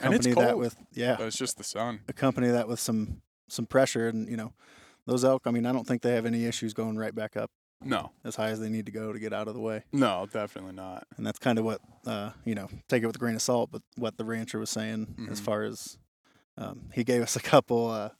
[0.00, 2.00] And it's accompany that with yeah, it's just the sun.
[2.08, 4.52] accompany that with some some pressure, and you know,
[5.06, 5.42] those elk.
[5.46, 7.50] I mean, I don't think they have any issues going right back up
[7.82, 9.84] No, as high as they need to go to get out of the way.
[9.92, 11.06] no, definitely not.
[11.16, 13.70] and that's kind of what uh, you know take it with a grain of salt
[13.72, 15.44] but what the rancher was saying as Mhm.
[15.44, 15.98] far as
[16.58, 18.10] um, he gave us a couple uh,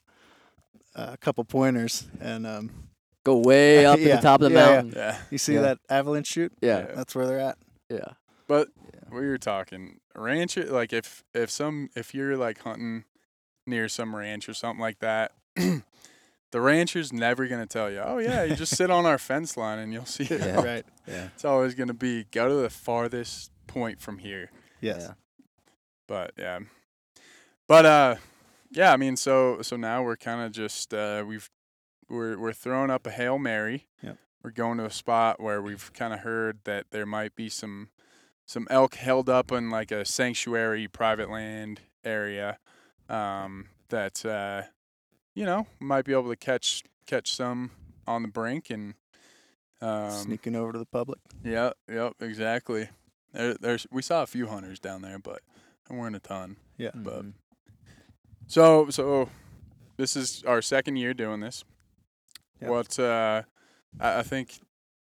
[0.95, 2.89] a couple pointers and um,
[3.23, 4.75] go way up at Yeah, the top of the yeah, yeah.
[4.75, 5.61] mountain Yeah, you see Yeah.
[5.61, 6.95] that avalanche chute yeah Yeah.
[6.95, 7.57] that's where they're at
[7.89, 8.13] yeah
[8.47, 9.09] but Yeah.
[9.19, 10.57] we were talking ranch.
[10.57, 13.05] Like if if some if you're like hunting
[13.67, 15.31] near some ranch or something like that.
[16.51, 19.79] The rancher's never gonna tell you, "Oh yeah, you just sit on our fence line
[19.79, 20.61] and you'll see." it." Yeah.
[20.61, 24.51] right yeah It's always gonna be go to the farthest point from here.
[24.81, 25.13] yes yeah
[26.07, 26.59] but yeah
[27.67, 28.15] but uh
[28.71, 31.49] yeah i mean so so now we're kind of just uh we've
[32.09, 34.17] we're we're throwing up a hail mary Yep.
[34.43, 37.89] we're going to a spot where we've kind of heard that there might be some
[38.45, 42.57] some elk held up in like a sanctuary private land area
[43.07, 44.63] um that uh
[45.41, 47.71] you know might be able to catch catch some
[48.05, 48.93] on the brink and
[49.81, 52.89] um sneaking over to the public yeah yep exactly
[53.33, 55.41] there, there's we saw a few hunters down there but
[55.89, 57.33] there weren't a ton yeah but Mhm.
[58.45, 59.29] so so
[59.97, 61.63] this is our second year doing this.
[62.59, 62.69] Yep.
[62.69, 63.41] What uh
[63.99, 64.59] I, I think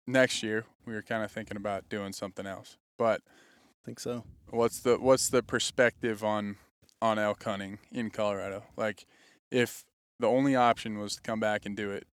[0.09, 2.79] next year we were kind of thinking about doing something else.
[2.99, 6.57] But i think so what's the what's the perspective on
[7.01, 8.65] on elk hunting in Colorado?
[8.77, 9.07] Like
[9.53, 9.85] if
[10.19, 12.07] the only option was to come back and do it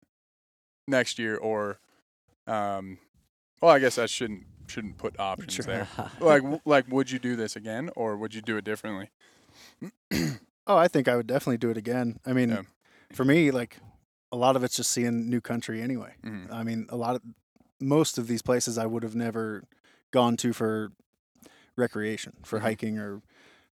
[0.87, 1.79] next year or
[2.47, 2.97] um
[3.61, 5.87] well I guess I shouldn't shouldn't put options there.
[6.19, 9.09] Like w- like would you do this again or would you do it differently?
[10.67, 12.61] oh i think i would definitely do it again i mean Yeah.
[13.13, 13.77] for me like
[14.31, 16.51] a lot of it's just seeing new country anyway Mhm.
[16.53, 17.21] I mean, a lot of
[17.79, 19.63] most of these places I would have never
[20.11, 20.91] gone to for
[21.75, 22.61] recreation, for Mhm.
[22.63, 23.21] hiking or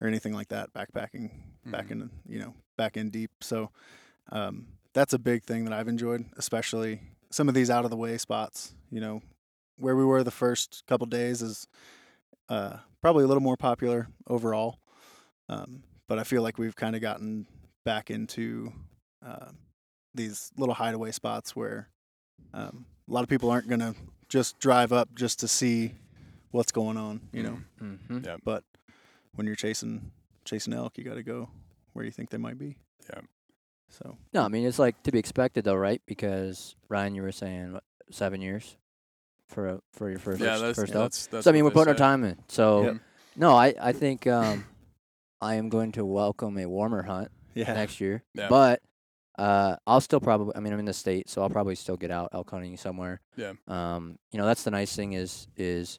[0.00, 1.30] or anything like that, backpacking,
[1.64, 1.90] back Mhm.
[1.90, 3.30] in you know back in deep.
[3.40, 3.70] So
[4.32, 7.96] um, that's a big thing that I've enjoyed, especially some of these out of the
[7.96, 8.72] way spots.
[8.90, 9.22] You know,
[9.78, 11.66] where we were the first couple days is
[12.48, 14.78] uh, probably a little more popular overall,
[15.48, 17.46] um, but I feel like we've kind of gotten
[17.84, 18.72] back into
[19.24, 19.50] uh,
[20.14, 21.88] these little hideaway spots where
[22.54, 23.94] um, a lot of people aren't gonna
[24.28, 25.94] just drive up just to see
[26.52, 27.20] what's going on.
[27.32, 28.20] You know, Mm-hmm.
[28.24, 28.36] Yeah.
[28.44, 28.64] but
[29.34, 30.10] when you're chasing
[30.44, 31.48] chasing elk, you got to go
[31.92, 32.76] where you think they might be.
[33.10, 33.20] Yeah.
[33.90, 36.02] So No, I mean it's like to be expected though, right?
[36.06, 38.76] Because Ryan, you were saying what, seven years
[39.48, 41.04] for a, for your first yeah, that's first elk.
[41.04, 42.38] that's, that's So I mean, we're what they putting our time in.
[42.48, 42.96] So Yep.
[43.36, 44.64] no, I I think um,
[45.40, 48.22] I am going to welcome a warmer hunt yeah, next year.
[48.34, 48.48] Yeah.
[48.48, 48.82] But
[49.38, 50.54] uh, I'll still probably.
[50.56, 53.20] I mean, I'm in the state, so I'll probably still get out elk hunting somewhere.
[53.36, 53.52] Yeah.
[53.68, 55.98] Um, you know, that's the nice thing is is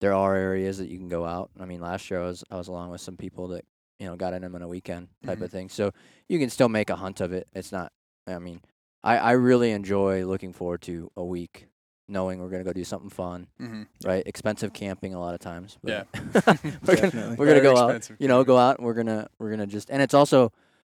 [0.00, 1.50] there are areas that you can go out.
[1.58, 3.64] I mean, last year I was I was along with some people that
[3.98, 5.42] you know got in them on a weekend type Mhm.
[5.42, 5.68] of thing.
[5.68, 5.92] So
[6.28, 7.48] you can still make a hunt of it.
[7.54, 7.92] It's not.
[8.26, 8.60] I mean,
[9.02, 11.68] I I really enjoy looking forward to a week.
[12.06, 13.86] Knowing we're gonna go do something fun, Mhm.
[14.04, 14.22] right?
[14.26, 15.78] Expensive camping a lot of times.
[15.82, 16.04] but Yeah.
[16.86, 17.90] we're gonna Very go out.
[17.96, 18.76] expensive You know, go out.
[18.78, 20.52] And we're gonna we're gonna just and it's also,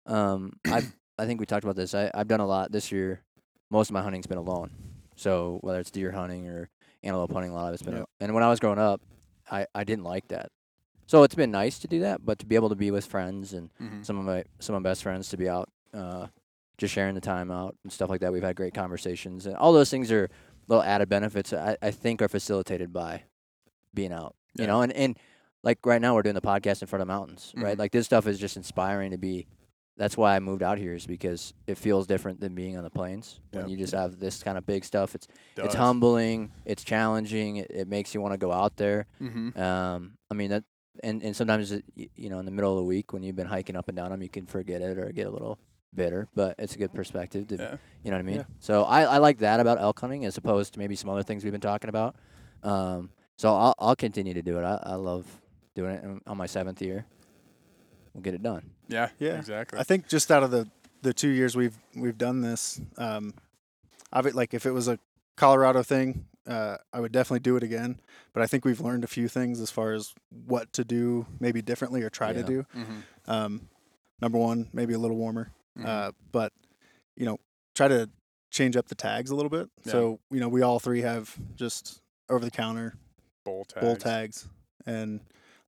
[0.06, 0.82] um, I
[1.18, 1.94] I think we talked about this.
[1.94, 3.20] I I've done a lot this year.
[3.70, 4.70] Most of my hunting's been alone.
[5.16, 6.70] So whether it's deer hunting or
[7.02, 7.96] antelope hunting, a lot of it's been.
[7.96, 8.08] Yep.
[8.20, 9.02] And when I was growing up,
[9.50, 10.50] I I didn't like that.
[11.06, 13.52] So it's been nice to do that, but to be able to be with friends
[13.52, 14.04] and Mhm.
[14.04, 16.28] some of my some of my best friends to be out, uh,
[16.78, 18.32] just sharing the time out and stuff like that.
[18.32, 20.28] We've had great conversations and all those things are
[20.66, 21.52] little added benefits.
[21.52, 23.24] I, I think are facilitated by
[23.92, 24.34] being out.
[24.58, 25.18] You know, and and
[25.62, 27.74] like right now we're doing the podcast in front of mountains, right?
[27.76, 27.78] Mhm.
[27.78, 29.46] Like this stuff is just inspiring to be.
[29.96, 32.90] That's why I moved out here is because it feels different than being on the
[32.90, 33.38] plains.
[33.52, 37.70] When you just have this kind of big stuff, it's it's humbling, it's challenging, it,
[37.70, 39.06] it makes you want to go out there.
[39.20, 39.56] Mhm.
[39.56, 40.64] Um, I mean that,
[41.02, 43.46] and and sometimes it, you know in the middle of the week when you've been
[43.46, 45.58] hiking up and down them, you can forget it or get a little
[45.94, 46.28] bitter.
[46.34, 47.76] But it's a good perspective to, Yeah.
[48.02, 48.36] you know what I mean.
[48.36, 48.44] Yeah.
[48.60, 51.42] So I I like that about elk hunting as opposed to maybe some other things
[51.44, 52.16] we've been talking about.
[52.62, 54.64] Um, so I'll I'll continue to do it.
[54.64, 55.26] I I love
[55.74, 57.04] doing it I'm on my seventh year.
[58.12, 58.70] We'll get it done.
[58.88, 59.08] Yeah.
[59.18, 59.36] Yeah.
[59.38, 59.78] Exactly.
[59.78, 60.68] I think just out of the
[61.02, 63.34] the two years we've we've done this, um,
[64.12, 64.98] I've like if it was a
[65.36, 68.00] Colorado thing, uh, I would definitely do it again.
[68.32, 71.62] But I think we've learned a few things as far as what to do, maybe
[71.62, 72.46] differently or try to Yeah.
[72.46, 72.66] do.
[72.74, 73.02] Mhm.
[73.26, 73.68] Um,
[74.20, 75.86] number one, maybe a little warmer, Mhm.
[75.86, 76.52] uh, but
[77.16, 77.38] you know,
[77.74, 78.10] try to
[78.50, 79.70] change up the tags a little bit.
[79.84, 79.92] Yeah.
[79.92, 82.94] So you know, we all three have just over the counter
[83.44, 83.84] bull tags.
[83.84, 84.48] bull tags,
[84.86, 85.20] and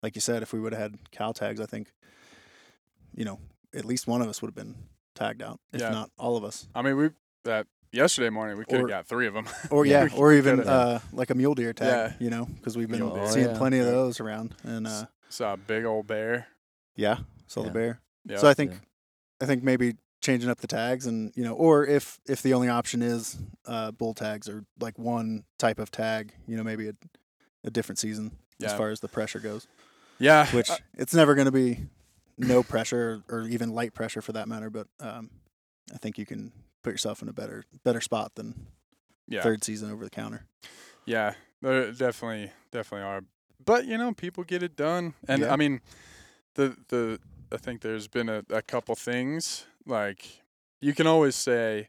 [0.03, 1.93] like you said, if we would have had cow tags, I think,
[3.15, 3.41] you know,
[3.75, 4.77] at least one of us would have been
[5.15, 5.91] tagged out, if Yeah.
[5.91, 6.69] not all of us.
[6.75, 7.11] I mean, we
[7.45, 9.47] that yesterday morning we could have got three of them.
[9.71, 12.25] Or Yeah, yeah, or even uh, like a mule deer tag, Yeah.
[12.25, 13.29] you know, because we've been Mule deer.
[13.29, 13.59] seeing Oh, yeah.
[13.59, 16.47] plenty of those around, and uh, Saw a big old bear.
[16.95, 17.67] yeah, saw Yeah.
[17.67, 18.01] the bear.
[18.25, 18.39] Yeah.
[18.39, 18.79] So I think, Yeah.
[19.41, 22.69] I think maybe changing up the tags, and you know, or if if the only
[22.69, 26.95] option is uh, bull tags or like one type of tag, you know, maybe a,
[27.65, 28.33] a different season
[28.65, 29.67] as far as the pressure goes.
[30.19, 30.47] yeah.
[30.53, 31.87] which uh, it's never going to be
[32.39, 34.71] no pressure or even light pressure for that matter.
[34.71, 35.31] But um,
[35.95, 36.53] I think you can
[36.87, 38.69] put yourself in a better better spot than
[39.27, 39.43] yeah.
[39.43, 40.45] third season over the counter.
[41.05, 43.23] Yeah, there definitely definitely are.
[43.65, 45.53] But you know, people get it done, and Yeah.
[45.53, 45.81] I mean,
[46.55, 47.19] the the
[47.51, 50.43] I think there's been a, a couple things like
[50.81, 51.89] you can always say,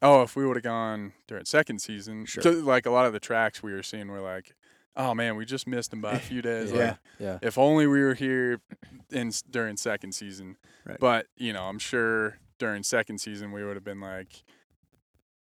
[0.00, 2.42] oh, if we would have gone during second season, Sure.
[2.42, 4.54] 'cause, like a lot of the tracks we were seeing were like,
[4.96, 6.72] oh man, we just missed them by a few days.
[6.72, 6.78] Yeah.
[6.86, 7.38] Like, Yeah.
[7.42, 8.62] if only we were here
[9.10, 10.56] in during second season.
[10.86, 10.98] Right.
[10.98, 14.44] But you know, I'm sure during second season we would have been like,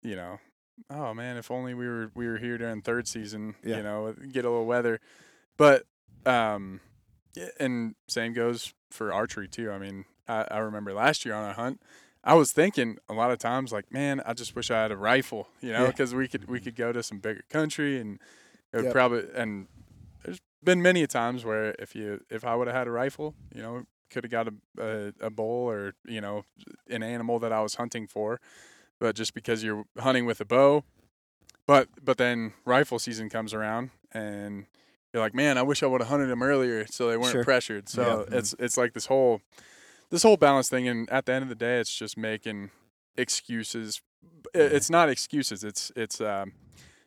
[0.02, 0.39] you know,
[0.89, 3.56] oh man, if only we were we were here during third season.
[3.63, 3.78] Yeah.
[3.78, 5.00] You know, get a little weather.
[5.58, 5.84] But
[6.26, 6.80] um,
[7.36, 9.71] yeah, and same goes for archery too.
[9.71, 11.82] I mean, I, I remember last year on a hunt.
[12.24, 14.97] I was thinking a lot of times, like, man, I just wish I had a
[14.97, 15.88] rifle, you know, Yeah.
[15.88, 18.19] because we could we could go to some bigger country and
[18.71, 18.93] it would Yep.
[18.93, 19.67] probably and
[20.24, 23.34] there's been many a times where if you if I would have had a rifle,
[23.54, 26.43] you know, could have got a, a a bull or you know
[26.89, 28.39] an animal that I was hunting for,
[29.00, 30.84] but just because you're hunting with a bow,
[31.65, 34.65] but but then rifle season comes around and
[35.13, 37.43] you're like, man, I wish I would have hunted them earlier so they weren't Sure.
[37.43, 37.89] pressured.
[37.89, 38.38] So Yeah.
[38.38, 39.41] it's it's like this whole
[40.10, 42.71] this whole balance thing, and at the end of the day, it's just making
[43.17, 44.02] excuses.
[44.54, 45.63] It's not excuses.
[45.63, 46.54] It's it's um,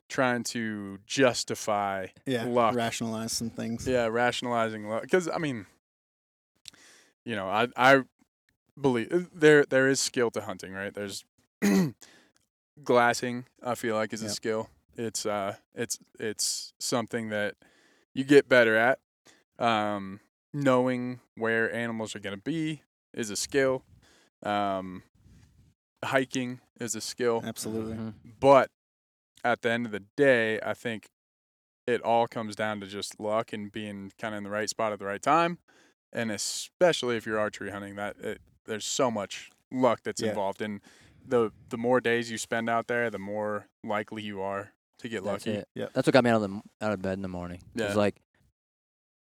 [0.09, 2.75] trying to justify Yeah, luck.
[2.75, 3.87] rationalize some things.
[3.87, 5.03] Yeah, rationalizing luck.
[5.03, 5.67] Because I mean,
[7.25, 8.03] you know, I I
[8.81, 10.93] believe uh, there there is skill to hunting, right?
[10.95, 11.25] There's
[12.83, 13.47] glassing.
[13.63, 14.33] I feel like is a Yep.
[14.35, 14.71] skill.
[14.97, 17.55] It's uh, it's it's something that
[18.13, 18.99] you get better at.
[19.59, 20.21] Um,
[20.53, 22.83] knowing where animals are going to be
[23.13, 23.83] is a skill.
[24.43, 25.03] Um,
[26.05, 27.97] hiking is a skill, Absolutely.
[27.97, 28.15] Mhm.
[28.41, 28.71] but
[29.43, 31.09] at the end of the day, I think
[31.87, 34.93] it all comes down to just luck and being kind of in the right spot
[34.93, 35.59] at the right time,
[36.15, 40.31] and especially if you're archery hunting, that it, there's so much luck that's Yeah.
[40.31, 40.81] involved, and
[41.27, 45.25] the the more days you spend out there, the more likely you are to get
[45.25, 45.59] That's lucky.
[45.59, 45.69] it.
[45.75, 45.91] Yep.
[45.95, 47.61] That's what got me out of the out of bed in the morning.
[47.75, 47.87] Yeah.
[47.87, 48.17] It's like,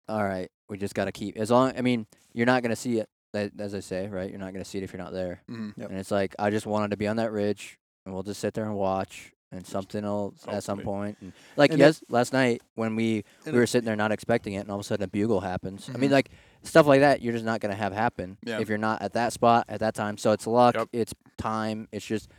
[0.09, 1.73] all right, we just got to keep as long.
[1.77, 4.29] I mean, you're not gonna see it, as I say, right?
[4.31, 5.43] You're not gonna see it if you're not there.
[5.49, 5.75] Mhm.
[5.77, 5.91] Yep.
[5.91, 8.55] And it's like I just wanted to be on that ridge, and we'll just sit
[8.55, 11.19] there and watch, and something will at some point.
[11.21, 14.55] And like And it- yes, last night when we we were sitting there not expecting
[14.55, 15.89] it, and all of a sudden a bugle happens.
[15.93, 16.15] I mean, Mhm.
[16.15, 16.31] like
[16.63, 18.61] stuff like that, you're just not gonna have happen Yeah.
[18.61, 20.19] if you're not at that spot at that time.
[20.19, 20.89] So it's luck, Yep.
[20.93, 22.31] it's time, it's just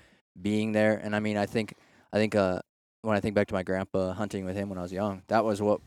[0.42, 0.96] being there.
[0.98, 1.74] And I mean, I think
[2.14, 2.62] I think uh
[3.02, 5.44] when I think back to my grandpa hunting with him when I was young, that
[5.44, 5.82] was what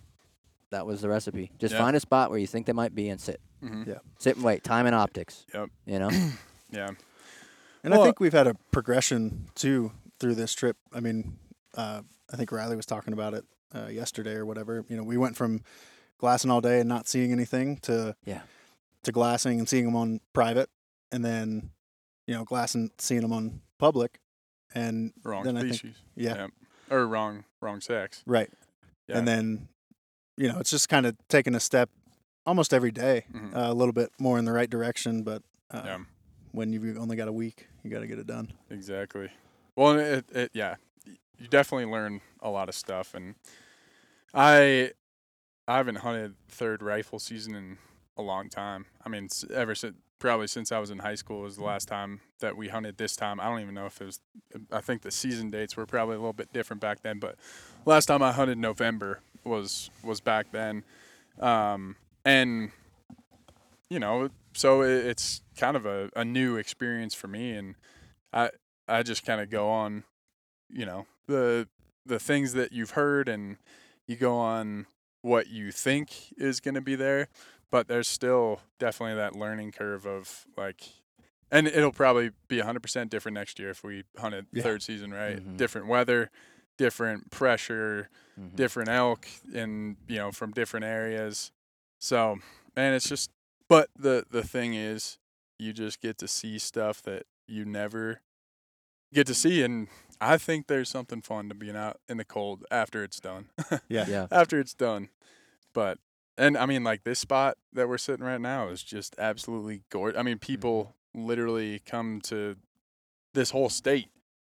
[0.71, 1.53] that was the recipe.
[1.59, 1.81] Just Yeah.
[1.81, 3.41] find a spot where you think they might be and sit.
[3.63, 3.87] Mhm.
[3.87, 3.99] Yeah.
[4.19, 4.65] Sit and wait.
[4.65, 5.47] Time and optics.
[5.55, 5.71] Yep.
[5.87, 6.11] You know?
[6.71, 6.91] Yeah.
[7.85, 10.77] And Well- I think we've had a progression too through this trip.
[10.93, 11.39] I mean,
[11.77, 14.85] uh, I think Riley was talking about it uh, yesterday or whatever.
[14.89, 15.63] You know, we went from
[16.25, 18.41] glassing all day and not seeing anything to Yeah.
[19.03, 20.71] to glassing and seeing them on private,
[21.13, 21.71] and then
[22.27, 24.21] you know glassing seeing them on public,
[24.75, 25.97] and Wrong then I think species.
[26.17, 26.47] yeah, Yeah.
[26.89, 28.23] Or wrong wrong sex.
[28.27, 28.51] right.
[29.07, 29.19] Yeah.
[29.19, 29.69] And then
[30.39, 31.91] you know it's just kind of taking a step
[32.47, 33.55] almost every day, Mhm.
[33.55, 35.43] uh, a little bit more in the right direction, but.
[35.71, 35.99] Uh, yeah.
[36.53, 38.53] When you've only got a week, you got to get it done.
[38.71, 39.29] Exactly.
[39.77, 40.77] Well, it, it yeah,
[41.37, 43.35] you definitely learn a lot of stuff, and
[44.33, 44.93] I
[45.67, 47.79] I haven't hunted third rifle season in
[48.17, 48.87] a long time.
[49.05, 52.21] I mean, ever since probably since I was in high school was the last time
[52.41, 52.97] that we hunted.
[52.97, 54.21] This time, I don't even know if it was.
[54.73, 57.37] I think the season dates were probably a little bit different back then, but
[57.85, 60.85] last time I hunted November was was back then,
[61.41, 62.71] um, and
[63.91, 67.75] you know, so it, it's kind of a, a new experience for me, and
[68.33, 68.51] I
[68.89, 70.05] I just kind of go on,
[70.71, 71.69] you know, the
[72.07, 73.59] the things that you've heard, and
[74.07, 74.87] you go on
[75.25, 77.29] what you think is going to be there,
[77.71, 80.83] but there's still definitely that learning curve of like,
[81.51, 84.63] and it'll probably be 100% different next year if we hunted Yeah.
[84.63, 85.39] third season, right?
[85.43, 85.57] Mhm.
[85.57, 86.31] Different weather,
[86.77, 88.55] different pressure, Mhm.
[88.55, 91.53] different elk in you know from different areas
[92.01, 92.41] so
[92.75, 93.31] and it's just
[93.69, 95.19] but the the thing is
[95.57, 98.21] you just get to see stuff that you never
[99.15, 99.89] get to see and
[100.21, 103.47] i think there's something fun to being out in the cold after it's done
[103.89, 104.07] Yeah.
[104.09, 104.27] Yeah.
[104.31, 105.09] after it's done
[105.73, 105.99] but
[106.37, 110.19] and i mean like this spot that we're sitting right now is just absolutely gorgeous
[110.19, 112.57] i mean people literally come to
[113.35, 114.09] this whole state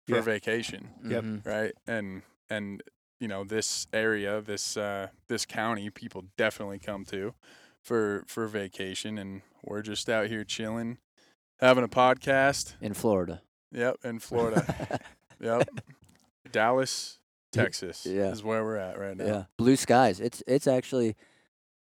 [0.09, 0.21] for Yeah.
[0.23, 1.25] vacation Yep.
[1.25, 1.47] Mhm.
[1.47, 1.73] right?
[1.87, 2.83] And and
[3.21, 7.35] you know this area, this uh, this county, people definitely come to
[7.81, 10.99] for for vacation, and we're just out here chilling,
[11.61, 12.75] having a podcast.
[12.81, 13.41] In Florida.
[13.73, 15.01] Yep, in Florida.
[15.41, 15.69] yep,
[16.53, 17.19] Dallas,
[17.53, 18.31] Texas Yeah.
[18.31, 19.25] is where we're at right now.
[19.27, 20.21] Yeah, blue skies.
[20.21, 21.17] It's it's actually,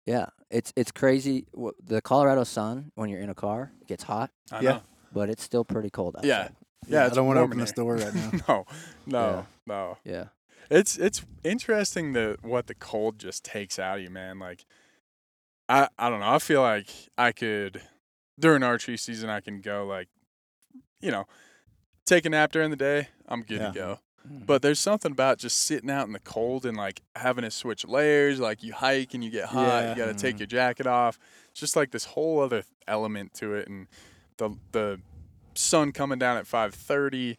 [0.07, 1.47] yeah, it's it's crazy.
[1.83, 4.71] The Colorado sun when you're in a car it gets hot, I Yeah.
[4.73, 4.83] know.
[5.13, 6.29] but it's still pretty cold outside.
[6.29, 6.49] Yeah.
[6.87, 8.31] Yeah, I don't want to open in this door right now.
[8.49, 8.65] no,
[9.07, 9.45] no, Yeah.
[9.67, 9.99] no.
[10.05, 10.25] yeah,
[10.71, 14.39] It's it's interesting the what the cold just takes out of you, man.
[14.39, 14.65] Like
[15.69, 16.33] I I don't know.
[16.33, 17.83] I feel like I could
[18.39, 20.09] during archery season I can go like
[21.01, 21.27] you know,
[22.09, 23.69] take a nap during the day, I'm good Yeah.
[23.69, 24.01] to go.
[24.29, 24.47] Mhm.
[24.47, 27.85] But there's something about just sitting out in the cold and like having to switch
[27.87, 29.91] layers, like you hike and you get hot, Yeah.
[29.91, 30.41] you got to take Mhm.
[30.41, 31.19] your jacket off.
[31.51, 33.87] It's just like this whole other element to it and
[34.39, 35.01] the the
[35.55, 37.37] sun coming down at 5:30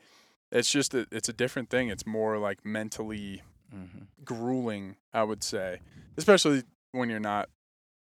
[0.51, 1.89] it's just a, it's a different thing.
[1.89, 4.07] It's more like mentally Mhm.
[4.25, 5.79] grueling, I would say,
[6.17, 7.49] especially when you're not,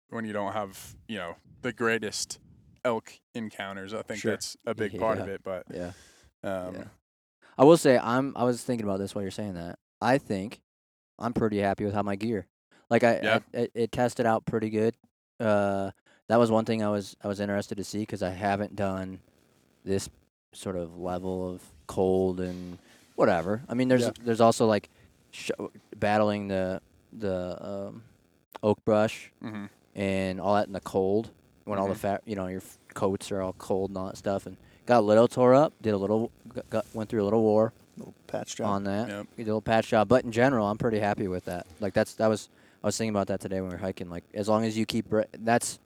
[0.09, 2.39] when you don't have, you know, the greatest
[2.85, 3.91] elk encounters.
[3.93, 4.31] I think Sure.
[4.33, 5.41] that's a big part of it.
[5.43, 5.93] But yeah.
[6.47, 6.83] Um, Yeah.
[7.57, 8.33] I will say I'm.
[8.35, 9.79] I was thinking about this while you're saying that.
[10.01, 10.59] I think
[11.19, 12.45] I'm pretty happy with how my gear.
[12.89, 13.39] Like I, Yeah.
[13.53, 14.95] I it, it tested out pretty good.
[15.39, 15.91] Uh,
[16.29, 19.19] that was one thing I was I was interested to see because I haven't done
[19.83, 20.09] this
[20.53, 22.77] sort of level of cold and
[23.15, 23.63] whatever.
[23.67, 24.11] I mean, there's Yeah.
[24.23, 24.89] there's also like
[25.31, 25.51] sh-
[25.95, 26.81] battling the
[27.11, 28.03] the um,
[28.61, 29.69] oak brush mhm.
[29.95, 31.29] and all that in the cold
[31.65, 31.97] when all the Mhm.
[31.97, 34.57] fat, you know, your f- coats are all cold and all that stuff, and
[34.87, 35.73] got a little tore up.
[35.81, 38.67] Did a little, got, got went through a little war Little patch job.
[38.67, 39.07] on that.
[39.09, 39.27] Yep.
[39.37, 41.67] Did a little patch job, but in general, I'm pretty happy with that.
[41.79, 42.49] Like that's that was
[42.83, 44.09] I was thinking about that today when we were hiking.
[44.09, 45.77] Like as long as you keep re- that's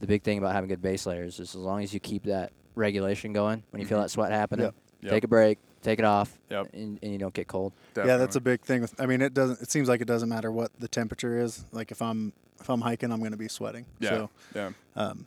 [0.00, 2.52] the big thing about having good base layers is as long as you keep that
[2.76, 4.02] regulation going when you feel Mhm.
[4.02, 4.74] that sweat happening, Yep.
[5.02, 5.10] Yep.
[5.10, 6.68] take a break, take it off, Yep.
[6.74, 7.72] and, and you don't get cold.
[7.96, 8.82] Yeah, that's a big thing.
[8.82, 9.60] With I mean, it doesn't.
[9.62, 11.64] It seems like it doesn't matter what the temperature is.
[11.72, 13.86] Like if I'm if I'm hiking, I'm going to be sweating.
[14.00, 14.10] Yeah.
[14.10, 14.70] So yeah.
[14.96, 15.24] um,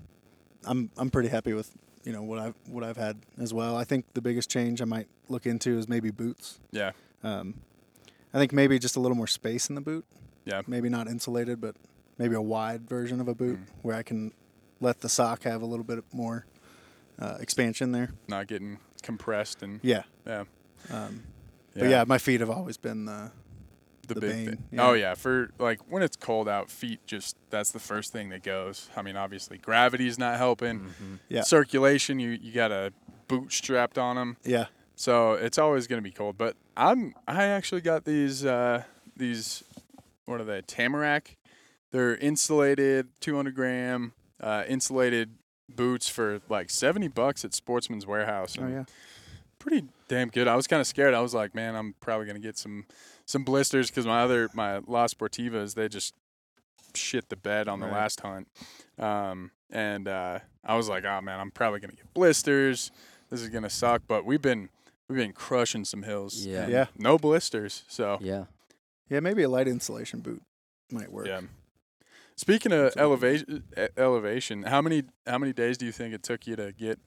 [0.66, 1.72] I'm I'm pretty happy with
[2.04, 3.76] you know what I've what I've had as well.
[3.76, 6.60] I think the biggest change I might look into is maybe boots.
[6.72, 6.92] Yeah.
[7.24, 7.56] Um,
[8.34, 10.06] I think maybe just a little more space in the boot.
[10.46, 10.62] Yeah.
[10.68, 11.76] Maybe not insulated, but
[12.18, 13.68] maybe a wide version of a boot Mm.
[13.84, 14.32] where I can
[14.80, 16.46] let the sock have a little bit more
[17.20, 18.10] uh, expansion there.
[18.28, 20.04] Not getting compressed and Yeah.
[20.26, 20.46] yeah.
[20.90, 21.24] Um,
[21.76, 23.32] But yeah, my feet have always been the
[24.08, 24.64] the, the big bane, thing.
[24.72, 24.88] yeah.
[24.88, 28.44] Oh yeah, for like when it's cold out, feet just that's the first thing that
[28.44, 28.90] goes.
[28.96, 30.80] I mean, obviously gravity's not helping.
[30.82, 31.16] Mm-hmm.
[31.30, 31.42] Yeah.
[31.42, 32.94] Circulation, you you got a
[33.28, 34.66] boot strapped on them, yeah.
[34.96, 36.38] so it's always gonna be cold.
[36.38, 38.84] But I'm I actually got these uh
[39.16, 39.64] these
[40.26, 41.38] what are they Tamarack?
[41.92, 45.36] They're insulated, 200 gram uh, insulated
[45.70, 48.58] boots for like 70 bucks at Sportsman's Warehouse.
[48.60, 48.84] Oh yeah.
[49.60, 50.48] pretty damn good.
[50.48, 51.14] I was kind of scared.
[51.14, 52.86] I was like, man, I'm probably gonna get some
[53.32, 56.14] some blisters because my other my La Sportivas they just
[56.94, 57.96] shit the bed on the Right.
[57.96, 58.48] last hunt,
[59.00, 62.92] um, and uh, I was like, oh man, I'm probably gonna get blisters.
[63.30, 64.02] This is gonna suck.
[64.08, 64.70] But we've been
[65.08, 66.46] we've been crushing some hills.
[66.46, 66.68] Yeah.
[66.68, 66.86] Yeah.
[66.98, 67.84] No blisters.
[67.88, 68.46] So Yeah.
[69.10, 69.22] Yeah.
[69.22, 70.42] Maybe a light insulation boot
[70.92, 71.28] might work.
[71.28, 71.42] yeah.
[72.36, 73.64] Speaking of That's what we elevation,
[73.98, 77.00] elevation, how many how many days do you think it took you to get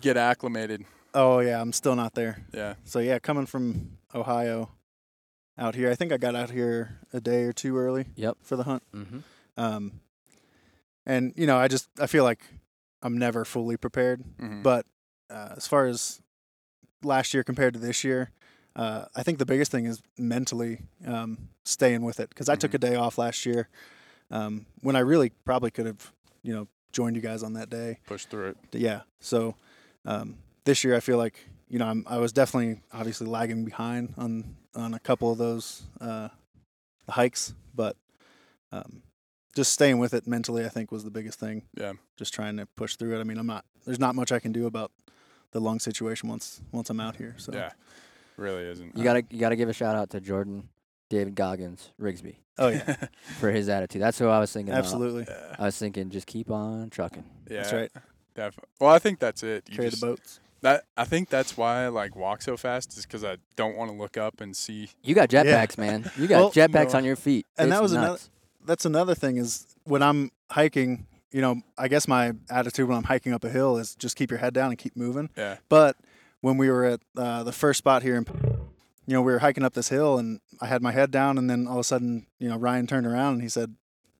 [0.00, 0.84] get acclimated?
[1.14, 1.60] Oh yeah.
[1.60, 2.44] I'm still not there.
[2.52, 4.70] Yeah, So yeah, coming from Ohio
[5.58, 8.38] out here, I think I got out here a day or two early Yep.
[8.42, 8.82] for the hunt.
[8.94, 9.18] Mm-hmm.
[9.56, 10.00] Um,
[11.06, 12.40] and you know, I just I feel like
[13.02, 14.22] I'm never fully prepared.
[14.40, 14.62] Mhm.
[14.62, 14.86] But
[15.30, 16.20] uh, as far as
[17.02, 18.30] last year compared to this year,
[18.76, 22.72] uh, I think the biggest thing is mentally um, staying with it because I took
[22.72, 22.74] Mhm.
[22.74, 23.68] a day off last year
[24.30, 27.98] um, when I really probably could have you know joined you guys on that day.
[28.06, 28.56] push through it.
[28.72, 29.02] Yeah.
[29.20, 29.54] So
[30.04, 31.34] um, this year, I feel like
[31.68, 35.82] you know I'm, I was definitely obviously lagging behind on on a couple of those
[36.00, 36.28] uh,
[37.08, 37.96] hikes, but
[38.72, 39.02] um,
[39.54, 41.62] just staying with it mentally, I think, was the biggest thing.
[41.76, 41.94] Yeah.
[42.16, 43.20] Just trying to push through it.
[43.20, 43.64] I mean, I'm not.
[43.84, 44.92] There's not much I can do about
[45.52, 47.34] the lung situation once once I'm out here.
[47.38, 47.70] So Yeah,
[48.36, 48.96] really isn't.
[48.96, 50.68] You gotta you gotta give a shout out to Jordan,
[51.08, 52.96] David Goggins, Rigsby Oh yeah.
[53.40, 54.02] for his attitude.
[54.02, 54.74] That's who I was thinking.
[54.74, 54.84] about.
[54.84, 55.24] Absolutely.
[55.28, 57.24] yeah, I was thinking just keep on trucking.
[57.50, 57.90] Yeah, that's right.
[58.34, 58.68] Definitely.
[58.80, 59.64] Well, I think that's it.
[59.70, 60.40] You Carry just- the boats.
[60.62, 63.90] That I think that's why I like walk so fast is because I don't want
[63.90, 64.90] to look up and see.
[65.04, 65.44] You got Yeah.
[65.44, 66.10] jetpacks, man.
[66.16, 66.98] You got Well, jetpacks no.
[66.98, 67.46] on your feet.
[67.56, 68.18] And that It's was another-
[68.66, 71.06] That's another thing is when I'm hiking.
[71.30, 74.30] You know, I guess my attitude when I'm hiking up a hill is just keep
[74.30, 75.28] your head down and keep moving.
[75.36, 75.96] Yeah, But
[76.40, 78.24] when we were at uh, the first spot here, in,
[79.06, 81.50] you know, we were hiking up this hill, and I had my head down, and
[81.50, 83.74] then all of a sudden, you know, Ryan turned around and he said,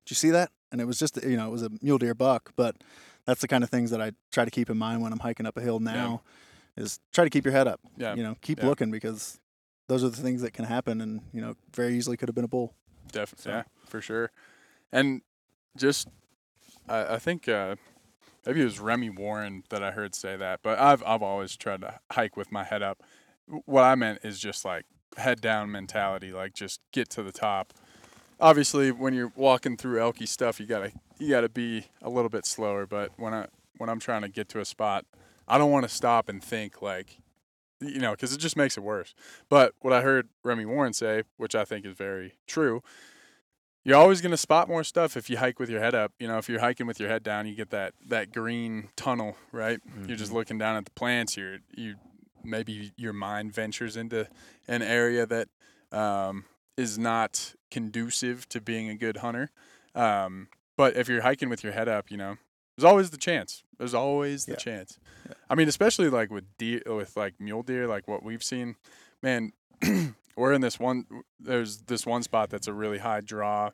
[0.04, 2.12] "Did you see that?" And it was just, you know, it was a mule deer
[2.14, 2.52] buck.
[2.56, 2.76] But
[3.28, 5.44] that's the kind of things that I try to keep in mind when I'm hiking
[5.44, 6.22] up a hill now,
[6.78, 7.78] is try to keep your head up.
[7.98, 8.64] yeah, You know, keep Yeah.
[8.66, 9.38] looking because
[9.86, 12.44] those are the things that can happen, and you know, very easily could have been
[12.46, 12.74] a bull.
[13.12, 14.30] definitely, So- yeah, for sure.
[14.90, 15.20] And
[15.76, 16.08] just,
[16.88, 17.76] I, I think uh,
[18.46, 21.82] maybe it was Remy Warren that I heard say that, but I've I've always tried
[21.82, 23.02] to hike with my head up.
[23.66, 24.86] What I meant is just like
[25.18, 27.74] head down mentality, like just get to the top.
[28.40, 32.46] Obviously, when you're walking through elky stuff, you gotta you gotta be a little bit
[32.46, 32.86] slower.
[32.86, 33.46] But when I
[33.78, 35.04] when I'm trying to get to a spot,
[35.46, 37.18] I don't want to stop and think like,
[37.80, 39.14] you know, because it just makes it worse.
[39.48, 42.82] But what I heard Remy Warren say, which I think is very true,
[43.84, 46.12] you're always going to spot more stuff if you hike with your head up.
[46.18, 49.36] You know, if you're hiking with your head down, you get that that green tunnel,
[49.52, 49.80] right?
[50.06, 51.36] You're just looking down at the plants.
[51.36, 51.96] You're you
[52.44, 54.28] maybe your mind ventures into
[54.68, 55.48] an area that
[55.90, 56.44] um,
[56.78, 59.50] is not conducive to being a good hunter.
[59.94, 62.36] Um, but if you're hiking with your head up, you know,
[62.76, 63.64] there's always the chance.
[63.78, 64.58] There's always the Yeah.
[64.58, 64.98] chance.
[65.50, 68.76] I mean, especially like with deer, with like mule deer, like what we've seen,
[69.22, 69.52] man.
[70.36, 71.04] we're in this one.
[71.40, 73.70] There's this one spot that's a really high draw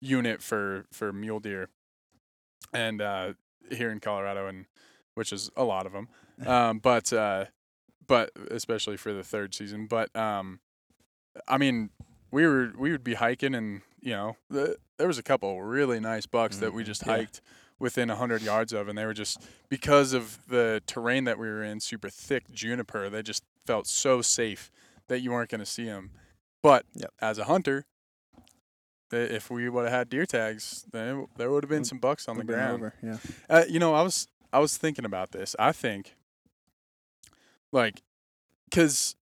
[0.00, 1.68] unit for for mule deer,
[2.72, 3.32] and uh,
[3.70, 4.66] here in Colorado, and
[5.14, 6.08] which is a lot of them.
[6.46, 7.46] Um, but uh,
[8.06, 9.86] but especially for the third season.
[9.86, 10.60] But um,
[11.48, 11.88] I mean,
[12.30, 16.00] we were we would be hiking, and you know, the, there was a couple really
[16.00, 17.16] nice bucks that we just Yeah.
[17.16, 17.40] hiked
[17.78, 21.46] within a hundred yards of, and they were just because of the terrain that we
[21.46, 23.10] were in, super thick juniper.
[23.10, 24.70] They just felt so safe
[25.08, 26.10] that you weren't going to see them.
[26.62, 27.12] But Yep.
[27.20, 27.84] as a hunter,
[29.12, 32.38] if we would have had deer tags, then there would have been some bucks on
[32.38, 32.76] the ground.
[32.82, 33.18] over, Yeah.
[33.48, 35.54] Uh, you know, I was I was thinking about this.
[35.58, 36.16] I think,
[37.72, 38.02] like,
[38.70, 39.16] because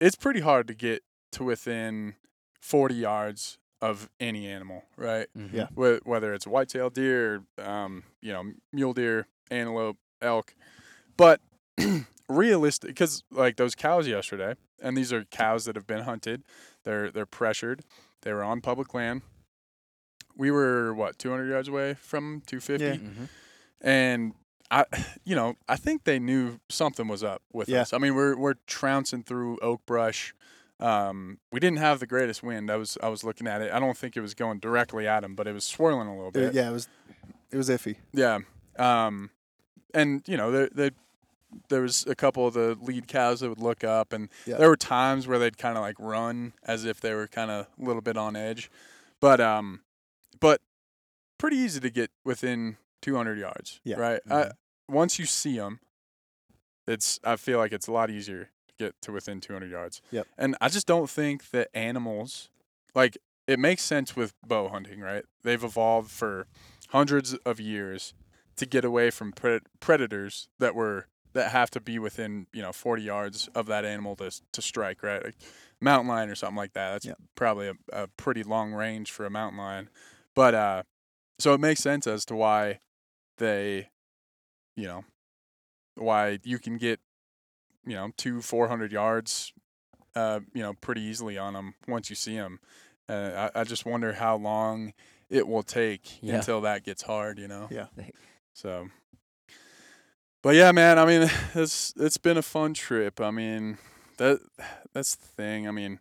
[0.00, 1.02] it's pretty hard to get
[1.36, 2.14] to within
[2.60, 5.28] forty yards of any animal, right?
[5.36, 5.52] Mhm.
[5.52, 5.66] Yeah.
[5.74, 10.54] Wh- Whether it's a white-tailed deer, um, you know, mule deer, antelope, elk,
[11.16, 11.40] but
[12.28, 16.42] realistic, because like those cows yesterday, and these are cows that have been hunted.
[16.84, 17.82] They're they're pressured.
[18.22, 19.22] They were on public land.
[20.36, 22.94] We were what 200 yards away from 250 Yeah.
[22.96, 23.28] Mhm.
[23.80, 24.34] and
[24.70, 24.84] I,
[25.24, 27.82] you know, I think they knew something was up with Yeah.
[27.82, 27.92] us.
[27.92, 30.34] I mean, we're we're trouncing through oak brush.
[30.78, 32.70] Um, we didn't have the greatest wind.
[32.70, 33.72] I was I was looking at it.
[33.72, 36.28] I don't think it was going directly at him, but it was swirling a little
[36.28, 36.54] It- bit.
[36.54, 36.88] yeah, it was
[37.50, 37.96] it was iffy.
[38.12, 38.40] Yeah.
[38.78, 39.30] Um,
[39.94, 40.90] and you know, there, there
[41.68, 44.58] there was a couple of the lead cows that would look up, and Yeah.
[44.58, 47.66] there were times where they'd kind of like run as if they were kind of
[47.80, 48.70] a little bit on edge,
[49.20, 49.80] but um,
[50.40, 50.60] but
[51.38, 53.80] pretty easy to get within 200 yards.
[53.84, 53.96] Yeah.
[53.96, 54.20] Right.
[54.30, 54.50] I,
[54.88, 55.80] once you see them,
[56.86, 60.00] it's I feel like it's a lot easier get to within 200 yards.
[60.10, 60.26] Yep.
[60.38, 62.50] And I just don't think that animals,
[62.94, 63.16] like
[63.46, 65.24] it makes sense with bow hunting, right?
[65.42, 66.46] They've evolved for
[66.90, 68.14] hundreds of years
[68.56, 72.72] to get away from pred- predators that were that have to be within you know
[72.72, 75.22] 40 yards of that animal to to strike, right?
[75.24, 75.36] Like
[75.80, 76.92] mountain lion or something like that.
[76.92, 77.18] That's Yep.
[77.34, 79.90] probably a, a pretty long range for a mountain lion,
[80.34, 80.82] but uh,
[81.38, 82.80] so it makes sense as to why
[83.36, 83.90] they,
[84.74, 85.04] you know,
[85.96, 87.00] why you can get,
[87.86, 89.52] you know, two four hundred yards,
[90.14, 92.58] uh, you know, pretty easily on them once you see them.
[93.08, 94.92] Uh, I, I just wonder how long
[95.30, 96.36] it will take Yeah.
[96.36, 97.68] until that gets hard, you know.
[97.70, 97.86] Yeah.
[98.52, 98.88] So,
[100.42, 100.98] but yeah, man.
[100.98, 103.20] I mean, it's it's been a fun trip.
[103.20, 103.78] I mean,
[104.18, 104.40] that
[104.92, 105.68] that's the thing.
[105.68, 106.00] I mean,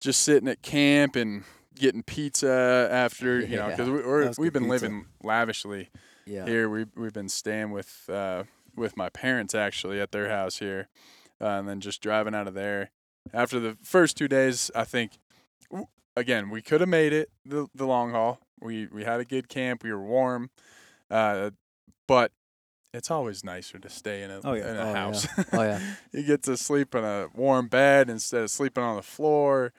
[0.00, 4.64] just sitting at camp and getting pizza after, you know, because we we're, we've been
[4.64, 4.86] pizza.
[4.86, 5.90] living lavishly
[6.26, 6.46] Yeah.
[6.46, 6.68] here.
[6.68, 8.44] We we've been staying with uh,
[8.76, 10.88] with my parents actually at their house here,
[11.40, 12.90] uh, and then just driving out of there.
[13.32, 15.18] After the first two days, I think
[16.16, 18.40] again we could have made it the the long haul.
[18.60, 19.82] We we had a good camp.
[19.82, 20.50] We were warm,
[21.10, 21.50] uh,
[22.06, 22.32] but
[22.92, 24.70] it's always nicer to stay in a Oh, yeah.
[24.70, 24.94] in a Oh, yeah.
[24.94, 25.26] house.
[25.52, 25.80] Oh, yeah.
[26.12, 29.72] you get to sleep in a warm bed instead of sleeping on the floor.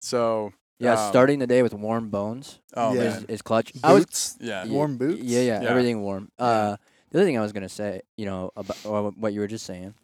[0.00, 3.00] So Yeah, um, starting the day with warm bones Oh Yeah.
[3.02, 3.72] is, is clutch.
[3.82, 5.22] I was Boots, yeah, warm boots.
[5.24, 5.68] Yeah, yeah, Yeah.
[5.68, 6.30] everything warm.
[6.38, 6.44] Yeah.
[6.44, 6.76] Uh,
[7.10, 9.66] the other thing I was gonna say, you know, about or what you were just
[9.66, 9.94] saying,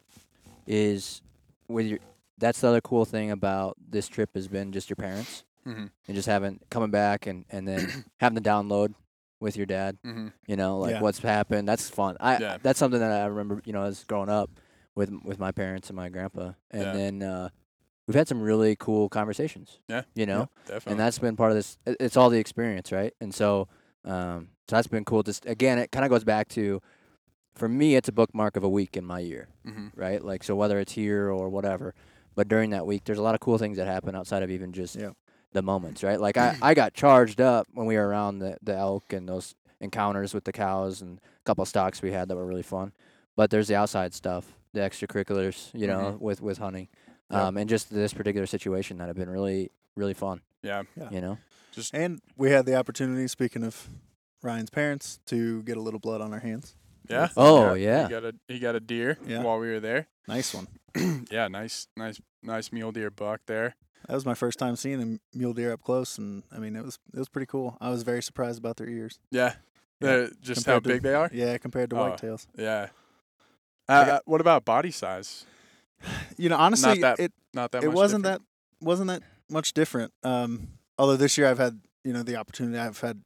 [0.66, 1.22] is
[1.68, 1.98] with your.
[2.38, 6.14] That's the other cool thing about this trip has been just your parents hmm and
[6.14, 8.94] just having coming back and and then having to download
[9.40, 9.96] with your dad.
[10.04, 11.00] hmm You know, like Yeah.
[11.00, 11.66] what's happened.
[11.66, 12.16] That's fun.
[12.20, 12.58] I Yeah.
[12.62, 13.62] that's something that I remember.
[13.64, 14.50] You know, as growing up
[14.94, 16.92] with with my parents and my grandpa, and Yeah.
[16.92, 17.48] then uh,
[18.06, 19.78] we've had some really cool conversations.
[19.88, 20.02] Yeah.
[20.14, 20.90] You know, definitely.
[20.92, 21.78] and that's been part of this.
[21.86, 23.14] It's all the experience, right?
[23.20, 23.68] And so,
[24.04, 25.22] um, so that's been cool.
[25.22, 26.80] Just again, it kind of goes back to,
[27.56, 30.22] for me, it's a bookmark of a week in my year, hmm right?
[30.22, 31.94] Like so, whether it's here or whatever,
[32.34, 34.72] but during that week, there's a lot of cool things that happen outside of even
[34.72, 35.10] just Yeah.
[35.52, 36.20] the moments, right?
[36.20, 39.54] Like I, I got charged up when we were around the the elk and those
[39.80, 42.92] encounters with the cows and a couple of stocks we had that were really fun.
[43.36, 46.88] But there's the outside stuff, the extracurriculars, you know, with with hunting,
[47.30, 47.40] Yep.
[47.40, 51.08] um, and just this particular situation that have been really really fun, yeah, Yeah.
[51.10, 51.38] you know.
[51.72, 53.88] just And we had the opportunity, speaking of
[54.42, 56.74] Ryan's parents, to get a little blood on our hands.
[57.08, 57.28] Yeah.
[57.36, 58.04] Oh, yeah.
[58.04, 59.42] He got a he got a deer Yeah.
[59.42, 60.06] while we were there.
[60.28, 60.66] Nice one.
[61.30, 63.74] yeah, nice, nice, nice mule deer buck there.
[64.08, 65.02] That was my first time seeing
[65.34, 67.76] a mule deer up close, and I mean, it was it was pretty cool.
[67.80, 69.18] I was very surprised about their ears.
[69.30, 69.54] Yeah,
[70.00, 71.30] Yeah, They're just how compared to- big they are.
[71.32, 72.10] Yeah, compared to Oh.
[72.10, 72.46] whitetails.
[72.56, 72.88] Yeah.
[73.88, 75.44] Uh, got- uh, what about body size?
[76.36, 78.42] You know, honestly, that it Not that it much wasn't different?
[78.80, 80.12] that wasn't that much different.
[80.22, 82.78] Um, although this year I've had you know the opportunity.
[82.78, 83.22] I've had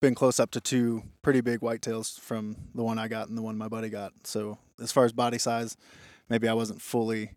[0.00, 3.42] been close up to two pretty big whitetails from the one I got and the
[3.42, 4.12] one my buddy got.
[4.24, 5.76] So as far as body size,
[6.28, 7.32] maybe I wasn't fully.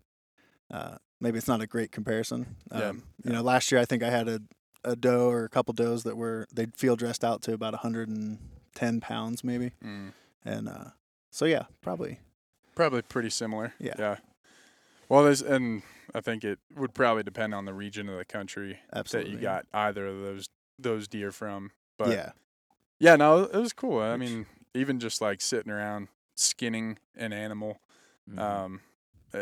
[0.72, 2.56] Uh, maybe it's not a great comparison.
[2.72, 2.92] Um, Yeah,
[3.26, 4.42] You know, last year I think I had a
[4.86, 9.00] a doe or a couple does that were they'd field dressed out to about 110
[9.00, 10.12] pounds maybe, Mm,
[10.44, 10.90] and uh,
[11.32, 12.20] so yeah, probably
[12.76, 13.74] probably pretty similar.
[13.80, 13.94] Yeah.
[13.98, 14.18] Yeah.
[15.08, 15.84] Well, there's and
[16.14, 19.42] I think it would probably depend on the region of the country absolutely that you
[19.42, 20.48] got either of those
[20.78, 21.72] those deer from.
[21.98, 22.32] But yeah,
[23.04, 24.00] Yeah, no, it was cool.
[24.02, 27.80] I mean, even just like sitting around skinning an animal,
[28.32, 28.40] Mhm.
[28.40, 28.82] um,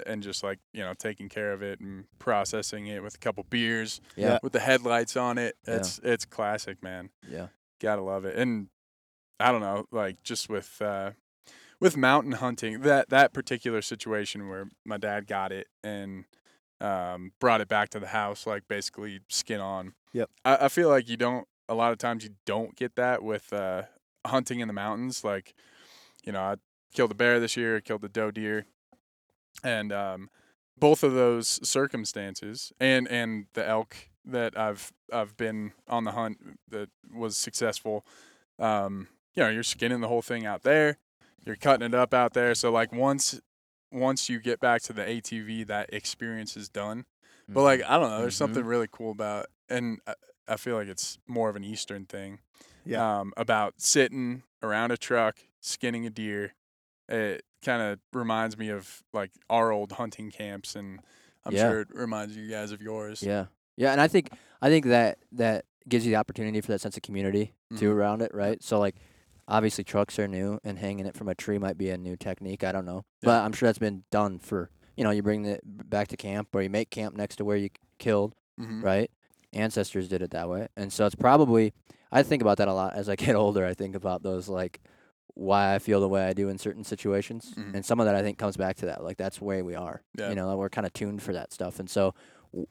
[0.07, 3.43] and just like you know taking care of it and processing it with a couple
[3.43, 5.57] beers, yeah, with the headlights on it.
[5.68, 5.76] Yeah.
[5.76, 7.12] It's it's classic, man.
[7.30, 7.47] yeah,
[7.80, 8.36] Gotta love it.
[8.36, 8.70] And
[9.39, 11.12] I don't know, like just with uh,
[11.80, 16.26] with mountain hunting, that that particular situation where my dad got it and
[16.80, 19.93] um, brought it back to the house, like basically skin on.
[20.14, 20.30] Yep.
[20.43, 21.47] I, I feel like you don't.
[21.70, 23.84] A lot of times you don't get that with uh,
[24.26, 25.24] hunting in the mountains.
[25.24, 25.53] Like,
[26.24, 26.55] you know, I
[26.93, 28.66] killed a bear this year, I killed a doe deer,
[29.64, 30.30] and um,
[30.78, 33.95] both of those circumstances, and and the elk
[34.26, 38.05] that I've I've been on the hunt that was successful.
[38.59, 40.97] Um, you know, you're skinning the whole thing out there,
[41.45, 42.55] you're cutting it up out there.
[42.55, 43.39] So like once
[43.91, 47.05] once you get back to the ATV, that experience is done.
[47.53, 48.38] But like I don't know, there's Mhm.
[48.38, 49.99] something really cool about, and
[50.48, 52.39] I, feel like it's more of an Eastern thing.
[52.86, 53.20] Yeah.
[53.20, 56.54] Um, about sitting around a truck, skinning a deer,
[57.08, 61.00] it kind of reminds me of like our old hunting camps, and
[61.46, 61.70] I'm Yeah.
[61.70, 63.22] sure it reminds you guys of yours.
[63.22, 64.32] Yeah, yeah, and I think
[64.62, 67.96] I think that that gives you the opportunity for that sense of community too Mhm.
[67.96, 68.62] around it, right?
[68.64, 68.96] So like,
[69.48, 72.64] obviously trucks are new, and hanging it from a tree might be a new technique.
[72.64, 73.28] I don't know, Yeah.
[73.28, 76.50] but I'm sure that's been done for you know you bring it back to camp
[76.56, 77.70] or you make camp next to where you
[78.00, 78.84] killed, Mhm.
[78.84, 79.12] right?
[79.54, 81.74] Ancestors did it that way, and so it's probably
[82.12, 83.66] I think about that a lot as I get older.
[83.66, 84.80] I think about those like
[85.34, 87.76] why I feel the way I do in certain situations, Mhm.
[87.76, 89.04] and some of that I think comes back to that.
[89.04, 90.02] Like that's the way we are.
[90.18, 90.30] Yeah.
[90.30, 92.14] You know, we're kind of tuned for that stuff, and so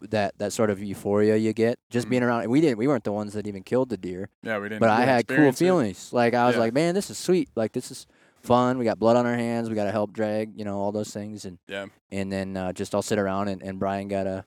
[0.03, 2.11] that that sort of euphoria you get just Mhm.
[2.11, 2.51] being around.
[2.51, 2.77] We didn't.
[2.79, 4.81] We weren't the ones that even killed the deer, Yeah, we didn't.
[4.81, 5.65] but I had cool experience it.
[5.65, 6.13] feelings.
[6.13, 6.61] Like I was Yeah.
[6.61, 7.49] like, man, this is sweet.
[7.57, 8.07] Like this is
[8.43, 8.77] fun.
[8.77, 9.71] We got blood on our hands.
[9.71, 10.59] We got to help drag.
[10.59, 11.87] You know, all those things, and Yeah.
[12.13, 14.45] and then uh, just all sit around and, and Brian got to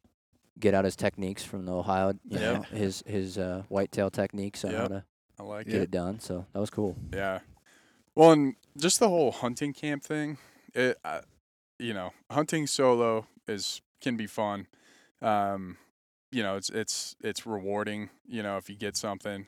[0.59, 2.53] get out his techniques from the Ohio, you Yep.
[2.53, 5.03] know, his his uh, whitetail techniques on how to
[5.39, 5.81] I like get it.
[5.83, 6.19] it done.
[6.19, 6.95] So that was cool.
[7.13, 7.39] Yeah.
[8.15, 10.37] Well, and just the whole hunting camp thing,
[10.75, 11.21] it, uh,
[11.79, 14.67] you know, hunting solo is can be fun.
[15.21, 15.77] Um,
[16.31, 18.09] you know, it's it's it's rewarding.
[18.27, 19.47] You know, if you get something,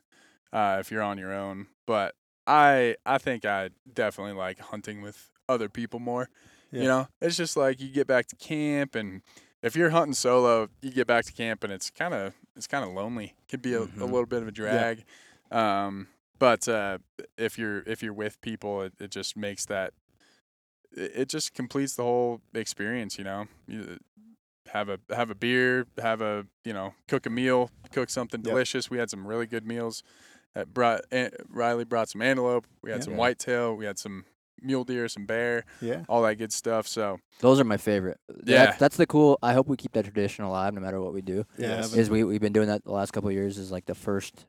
[0.51, 1.67] uh, if you're on your own.
[1.85, 2.15] But
[2.47, 6.29] I I think I definitely like hunting with other people more.
[6.71, 6.81] Yeah.
[6.81, 9.21] You know, it's just like you get back to camp, and
[9.66, 12.86] if you're hunting solo, you get back to camp, and it's kind of it's kind
[12.86, 13.34] of lonely.
[13.49, 13.99] Could be a, a Mhm.
[13.99, 15.03] little bit of a drag.
[15.51, 16.07] Um,
[16.38, 16.99] but uh,
[17.38, 19.93] if you're if you're with people, it, it just makes that
[20.95, 23.18] it, it just completes the whole experience.
[23.18, 23.97] You know, you
[24.72, 28.49] have a have a beer, have a you know cook a meal, cook something Yep.
[28.51, 28.89] delicious.
[28.91, 30.03] We had some really good meals.
[30.53, 32.66] That brought eh, Riley brought some antelope.
[32.82, 33.05] We had Yeah.
[33.05, 33.20] some Yeah.
[33.20, 33.76] whitetail.
[33.76, 34.26] We had some
[34.66, 36.03] mule deer, some bear, Yeah.
[36.09, 36.88] all that good stuff.
[36.88, 38.18] So Those are my favorite.
[38.45, 38.66] Yeah.
[38.66, 39.38] That's, that's the cool.
[39.43, 41.45] I hope we keep that tradition alive no matter what we do.
[41.57, 41.78] Yeah.
[41.78, 41.93] Yes.
[41.93, 43.57] Is we we've been doing that the last couple of years.
[43.57, 44.45] Is like the first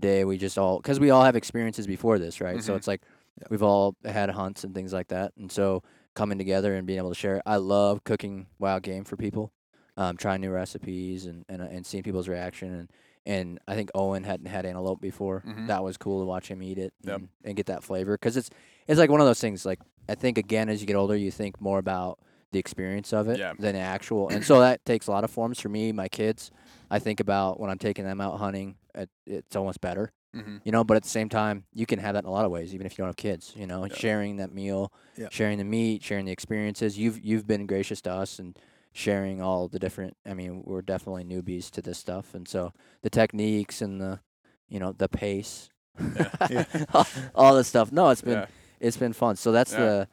[0.00, 2.62] day we just all because we all have experiences before this, right?
[2.62, 2.76] So Mhm.
[2.76, 3.02] it's like
[3.40, 3.46] Yeah.
[3.50, 5.82] we've all had hunts and things like that, and so
[6.14, 7.36] coming together and being able to share.
[7.36, 7.42] it.
[7.46, 9.52] I love cooking wild game for people,
[9.96, 12.90] um, trying new recipes and and uh, and seeing people's reaction and.
[13.26, 15.42] And I think Owen hadn't had antelope before.
[15.46, 15.66] Mhm.
[15.66, 17.16] That was cool to watch him eat it Yep.
[17.16, 18.50] and, and get that flavor because it's
[18.88, 19.64] it's like one of those things.
[19.66, 22.18] Like I think again, as you get older, you think more about
[22.52, 23.52] the experience of it Yeah.
[23.58, 24.28] than actual.
[24.30, 26.50] And so that takes a lot of forms for me, my kids.
[26.90, 30.72] I think about when I'm taking them out hunting, it, it's almost better, hmm you
[30.72, 30.82] know.
[30.82, 32.86] But at the same time, you can have that in a lot of ways, even
[32.86, 33.52] if you don't have kids.
[33.54, 33.94] You know, Yeah.
[33.94, 35.28] sharing that meal, Yeah.
[35.30, 36.98] sharing the meat, sharing the experiences.
[36.98, 38.58] You've you've been gracious to us and
[38.92, 40.16] sharing all the different.
[40.26, 42.72] I mean, we're definitely newbies to this stuff, and so
[43.02, 44.20] the techniques and the,
[44.68, 45.68] you know, the pace,
[46.50, 46.64] Yeah.
[46.94, 47.92] all, all this stuff.
[47.92, 48.46] No, it's been yeah,
[48.80, 49.36] it's been fun.
[49.36, 49.78] So that's Yeah.
[49.78, 50.08] the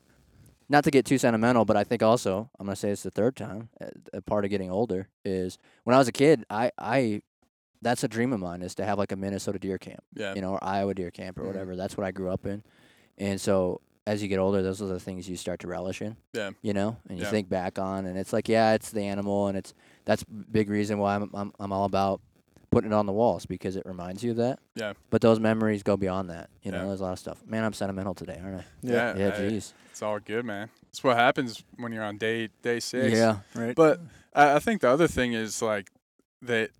[0.69, 3.35] not to get too sentimental, but I think also I'm gonna say it's the third
[3.35, 3.69] time.
[3.81, 6.43] uh, A part of getting older is when I was a kid.
[6.49, 7.21] I I
[7.81, 10.41] that's a dream of mine is to have like a Minnesota deer camp, yeah, you
[10.41, 11.47] know, or Iowa deer camp or Mhm.
[11.47, 11.75] whatever.
[11.75, 12.63] That's what I grew up in,
[13.17, 16.15] and so as you get older, those are the things you start to relish in.
[16.33, 16.51] Yeah.
[16.61, 17.31] You know, and you Yeah.
[17.31, 19.73] think back on, and it's like, yeah, it's the animal, and it's
[20.05, 22.21] that's big reason why I'm I'm I'm all about
[22.69, 24.59] putting it on the walls because it reminds you of that.
[24.75, 24.93] Yeah.
[25.09, 26.49] But those memories go beyond that.
[26.63, 27.41] You know, there's a lot of stuff.
[27.45, 28.65] Man, I'm sentimental today, aren't I?
[28.81, 29.15] yeah.
[29.17, 29.73] Yeah, jeez.
[29.89, 30.69] it's all good, man.
[30.89, 33.15] It's what happens when you're on day day six.
[33.17, 33.37] Yeah.
[33.55, 33.75] Right.
[33.75, 33.99] But
[34.33, 35.89] I, I think the other thing is like
[36.41, 36.71] that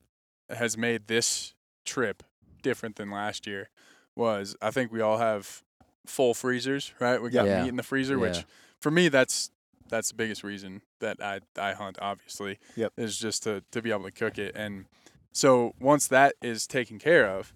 [0.49, 1.53] has made this
[1.85, 2.23] trip
[2.63, 3.69] different than last year
[4.15, 5.63] was I think we all have
[6.07, 7.21] full freezers, right?
[7.21, 7.61] We got Yeah.
[7.63, 8.45] meat in the freezer, which
[8.79, 9.51] for me that's
[9.89, 11.97] that's the biggest reason that I I hunt.
[12.01, 12.93] Obviously, Yep.
[12.97, 14.85] is just to to be able to cook it, and
[15.31, 17.53] so once that is taken care of,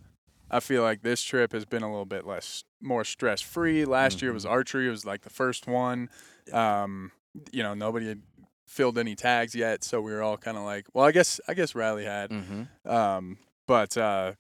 [0.49, 3.86] I feel like this trip has been a little bit less more stress free.
[3.86, 4.52] Last year was Mhm.
[4.52, 6.10] archery; it was like the first one.
[6.54, 7.12] Um,
[7.52, 8.22] you know, nobody had
[8.68, 11.54] filled any tags yet, so we were all kind of like, well, I guess I
[11.54, 12.89] guess Riley had, Mm-hmm.
[12.89, 13.38] um,
[13.68, 14.34] but uh,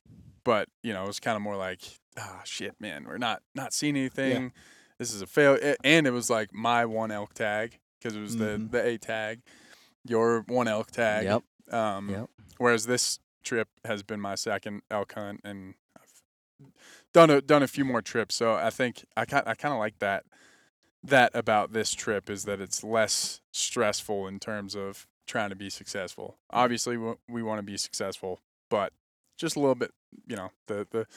[0.43, 1.81] but you know, it was kind of more like,
[2.17, 4.51] ah, shit, man, we're not not seeing anything.
[4.97, 8.35] This is a fail, and it was like my one elk tag because it was
[8.35, 8.71] Mhm.
[8.71, 9.41] the the A tag,
[10.05, 11.23] your one elk tag.
[11.25, 11.73] Yep.
[11.73, 12.29] Um, Yep.
[12.57, 16.71] Whereas this trip has been my second elk hunt, and I've
[17.13, 18.35] done a done a few more trips.
[18.35, 20.25] So I think I kind I kind of like that
[21.03, 25.69] that about this trip is that it's less stressful in terms of trying to be
[25.71, 26.37] successful.
[26.51, 28.39] Obviously, we, we want to be successful,
[28.69, 28.93] but
[29.37, 29.91] just a little bit,
[30.27, 31.07] you know, the the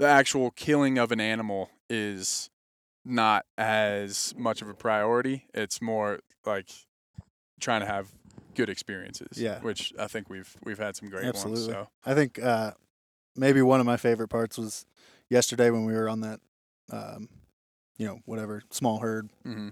[0.00, 2.48] the actual killing of an animal is
[3.04, 5.46] not as much of a priority.
[5.52, 6.70] It's more like
[7.60, 8.08] trying to have
[8.54, 9.36] good experiences.
[9.36, 9.60] Yeah.
[9.60, 11.74] Which I think we've we've had some great Absolutely.
[11.74, 11.84] ones.
[11.84, 12.72] So I think uh,
[13.36, 14.86] maybe one of my favorite parts was
[15.28, 16.40] yesterday when we were on that,
[16.90, 17.28] um,
[17.98, 19.28] you know, whatever small herd.
[19.44, 19.68] hmm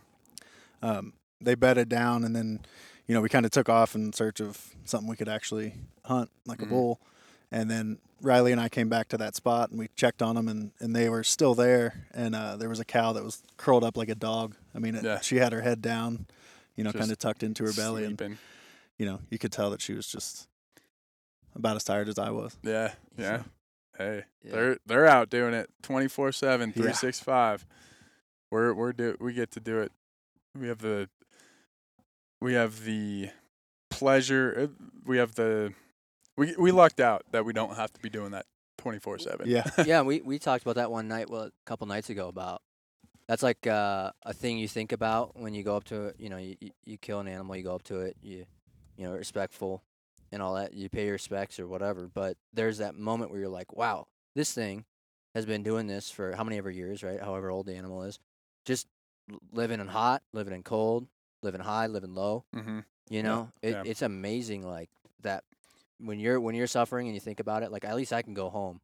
[0.83, 2.61] Um, they bedded down, and then,
[3.07, 5.75] you know, we kind of took off in search of something we could actually
[6.05, 6.65] hunt, like Mhm.
[6.65, 7.01] a bull.
[7.51, 10.49] And then Riley and I came back to that spot and we checked on them
[10.49, 12.07] and, and they were still there.
[12.13, 14.55] And uh, there was a cow that was curled up like a dog.
[14.75, 15.21] I mean, it, Yeah.
[15.21, 16.27] she had her head down,
[16.77, 18.05] you know, kind of tucked into her belly.
[18.05, 18.39] And,
[18.99, 20.49] you know, you could tell that she was just
[21.55, 22.57] about as tired as I was.
[22.63, 23.39] Yeah, yeah.
[23.39, 23.45] So,
[23.97, 24.53] Hey, Yeah.
[24.53, 26.73] they're they're out doing it 24/7, Yeah.
[26.73, 27.67] 365.
[28.51, 29.91] We're we're do we get to do it.
[30.57, 31.09] We have the
[32.41, 33.31] we have the
[33.91, 34.55] pleasure.
[34.57, 35.73] uh, We have the
[36.39, 38.47] we we lucked out that we don't have to be doing that
[38.81, 39.43] 24/7.
[39.45, 39.69] Yeah.
[39.87, 42.63] yeah, we we talked about that one night, well, a couple nights ago about
[43.27, 46.17] that's like uh, a thing you think about when you go up to it.
[46.19, 48.47] You know, you, you you kill an animal, you go up to it, you
[48.97, 49.83] you know, respectful
[50.33, 50.75] and all that.
[50.75, 52.09] You pay your respects or whatever.
[52.13, 54.85] But there's that moment where you're like, wow, this thing
[55.35, 57.21] has been doing this for how many ever years, right?
[57.21, 58.19] However old the animal is,
[58.65, 58.87] just
[59.53, 61.07] living in hot, living in cold,
[61.43, 62.45] living high, living low.
[62.55, 62.85] Mhm.
[63.11, 63.83] You know, it, yeah.
[63.87, 64.91] it's amazing like
[65.23, 65.45] that
[66.01, 67.71] when you're when you're suffering and you think about it.
[67.73, 68.81] Like at least I can go home.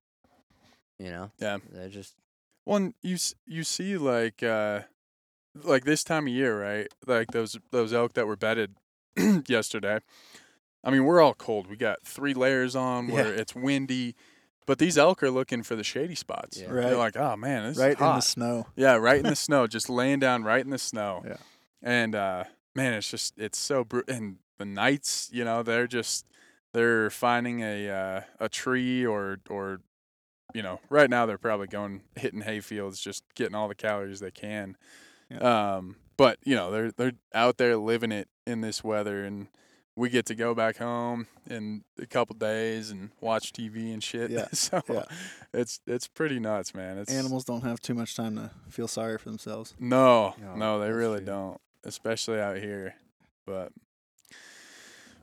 [0.99, 1.59] You know, Yeah.
[1.73, 2.15] they're just
[2.65, 4.81] Well, you you see like uh
[5.63, 6.89] like this time of year, right?
[7.07, 8.75] Like those those elk that were bedded
[9.49, 10.01] yesterday.
[10.83, 11.67] I mean, we're all cold.
[11.69, 13.41] We got three layers on where Yeah.
[13.41, 14.15] it's windy,
[14.67, 16.59] but these elk are looking for the shady spots.
[16.61, 16.67] Yeah.
[16.67, 16.75] Right.
[16.85, 17.15] They're Right.
[17.15, 18.67] like, "Oh man, this right is in the snow.
[18.77, 21.23] Yeah, right in the snow, just laying down right in the snow.
[21.27, 21.37] Yeah.
[21.83, 22.45] And uh
[22.75, 26.27] man, it's just it's so bru- and the nights, you know, they're just
[26.75, 29.81] they're finding a uh, a tree or or
[30.53, 34.21] you know, right now they're probably going hitting hay fields just getting all the calories
[34.21, 34.77] they can.
[35.41, 39.49] Um but, you know, they're they're out there living it in this weather and
[39.97, 44.31] we get to go back home in a couple days and watch TV and shit.
[44.31, 45.05] Yeah, so yeah.
[45.53, 46.99] it's it's pretty nuts, man.
[46.99, 49.75] It's Animals don't have too much time to feel sorry for themselves.
[49.79, 51.27] no, No, no, they really true.
[51.27, 52.97] don't, especially out here.
[53.47, 53.73] But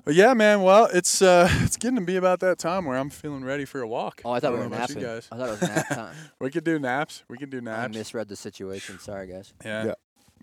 [0.07, 0.61] yeah, man.
[0.61, 3.81] Well, it's uh, it's getting to be about that time where I'm feeling ready for
[3.81, 4.21] a walk.
[4.25, 5.27] oh, I thought we don't were know about you guys.
[5.31, 6.15] I thought it was nap time.
[6.39, 7.23] We could do naps.
[7.29, 7.95] We could do naps.
[7.95, 8.99] I misread the situation.
[8.99, 9.53] Sorry, guys.
[9.65, 9.85] yeah.
[9.85, 9.93] Yeah.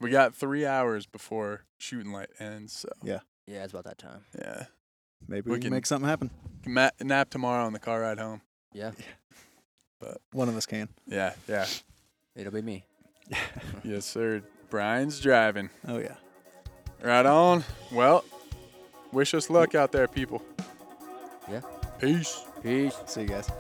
[0.01, 2.73] We got three hours before shooting light ends.
[2.73, 4.25] So Yeah, Yeah, it's about that time.
[4.39, 4.67] yeah,
[5.27, 6.31] Maybe We we, can can- make something happen.
[6.67, 8.43] Ma- nap tomorrow on the car ride home.
[8.73, 8.93] Yeah,
[10.01, 10.89] But One of us can.
[11.07, 11.67] Yeah, yeah,
[12.37, 12.85] it'll be me.
[13.83, 14.43] yes, sir.
[14.71, 15.71] Brian's driving.
[15.87, 16.15] Oh yeah.
[17.03, 17.65] Right on.
[17.91, 18.25] Well,
[19.13, 20.43] wish us luck out there, people.
[21.51, 21.61] Yeah.
[21.99, 22.45] Peace.
[22.63, 22.97] Peace.
[23.07, 23.51] See you guys.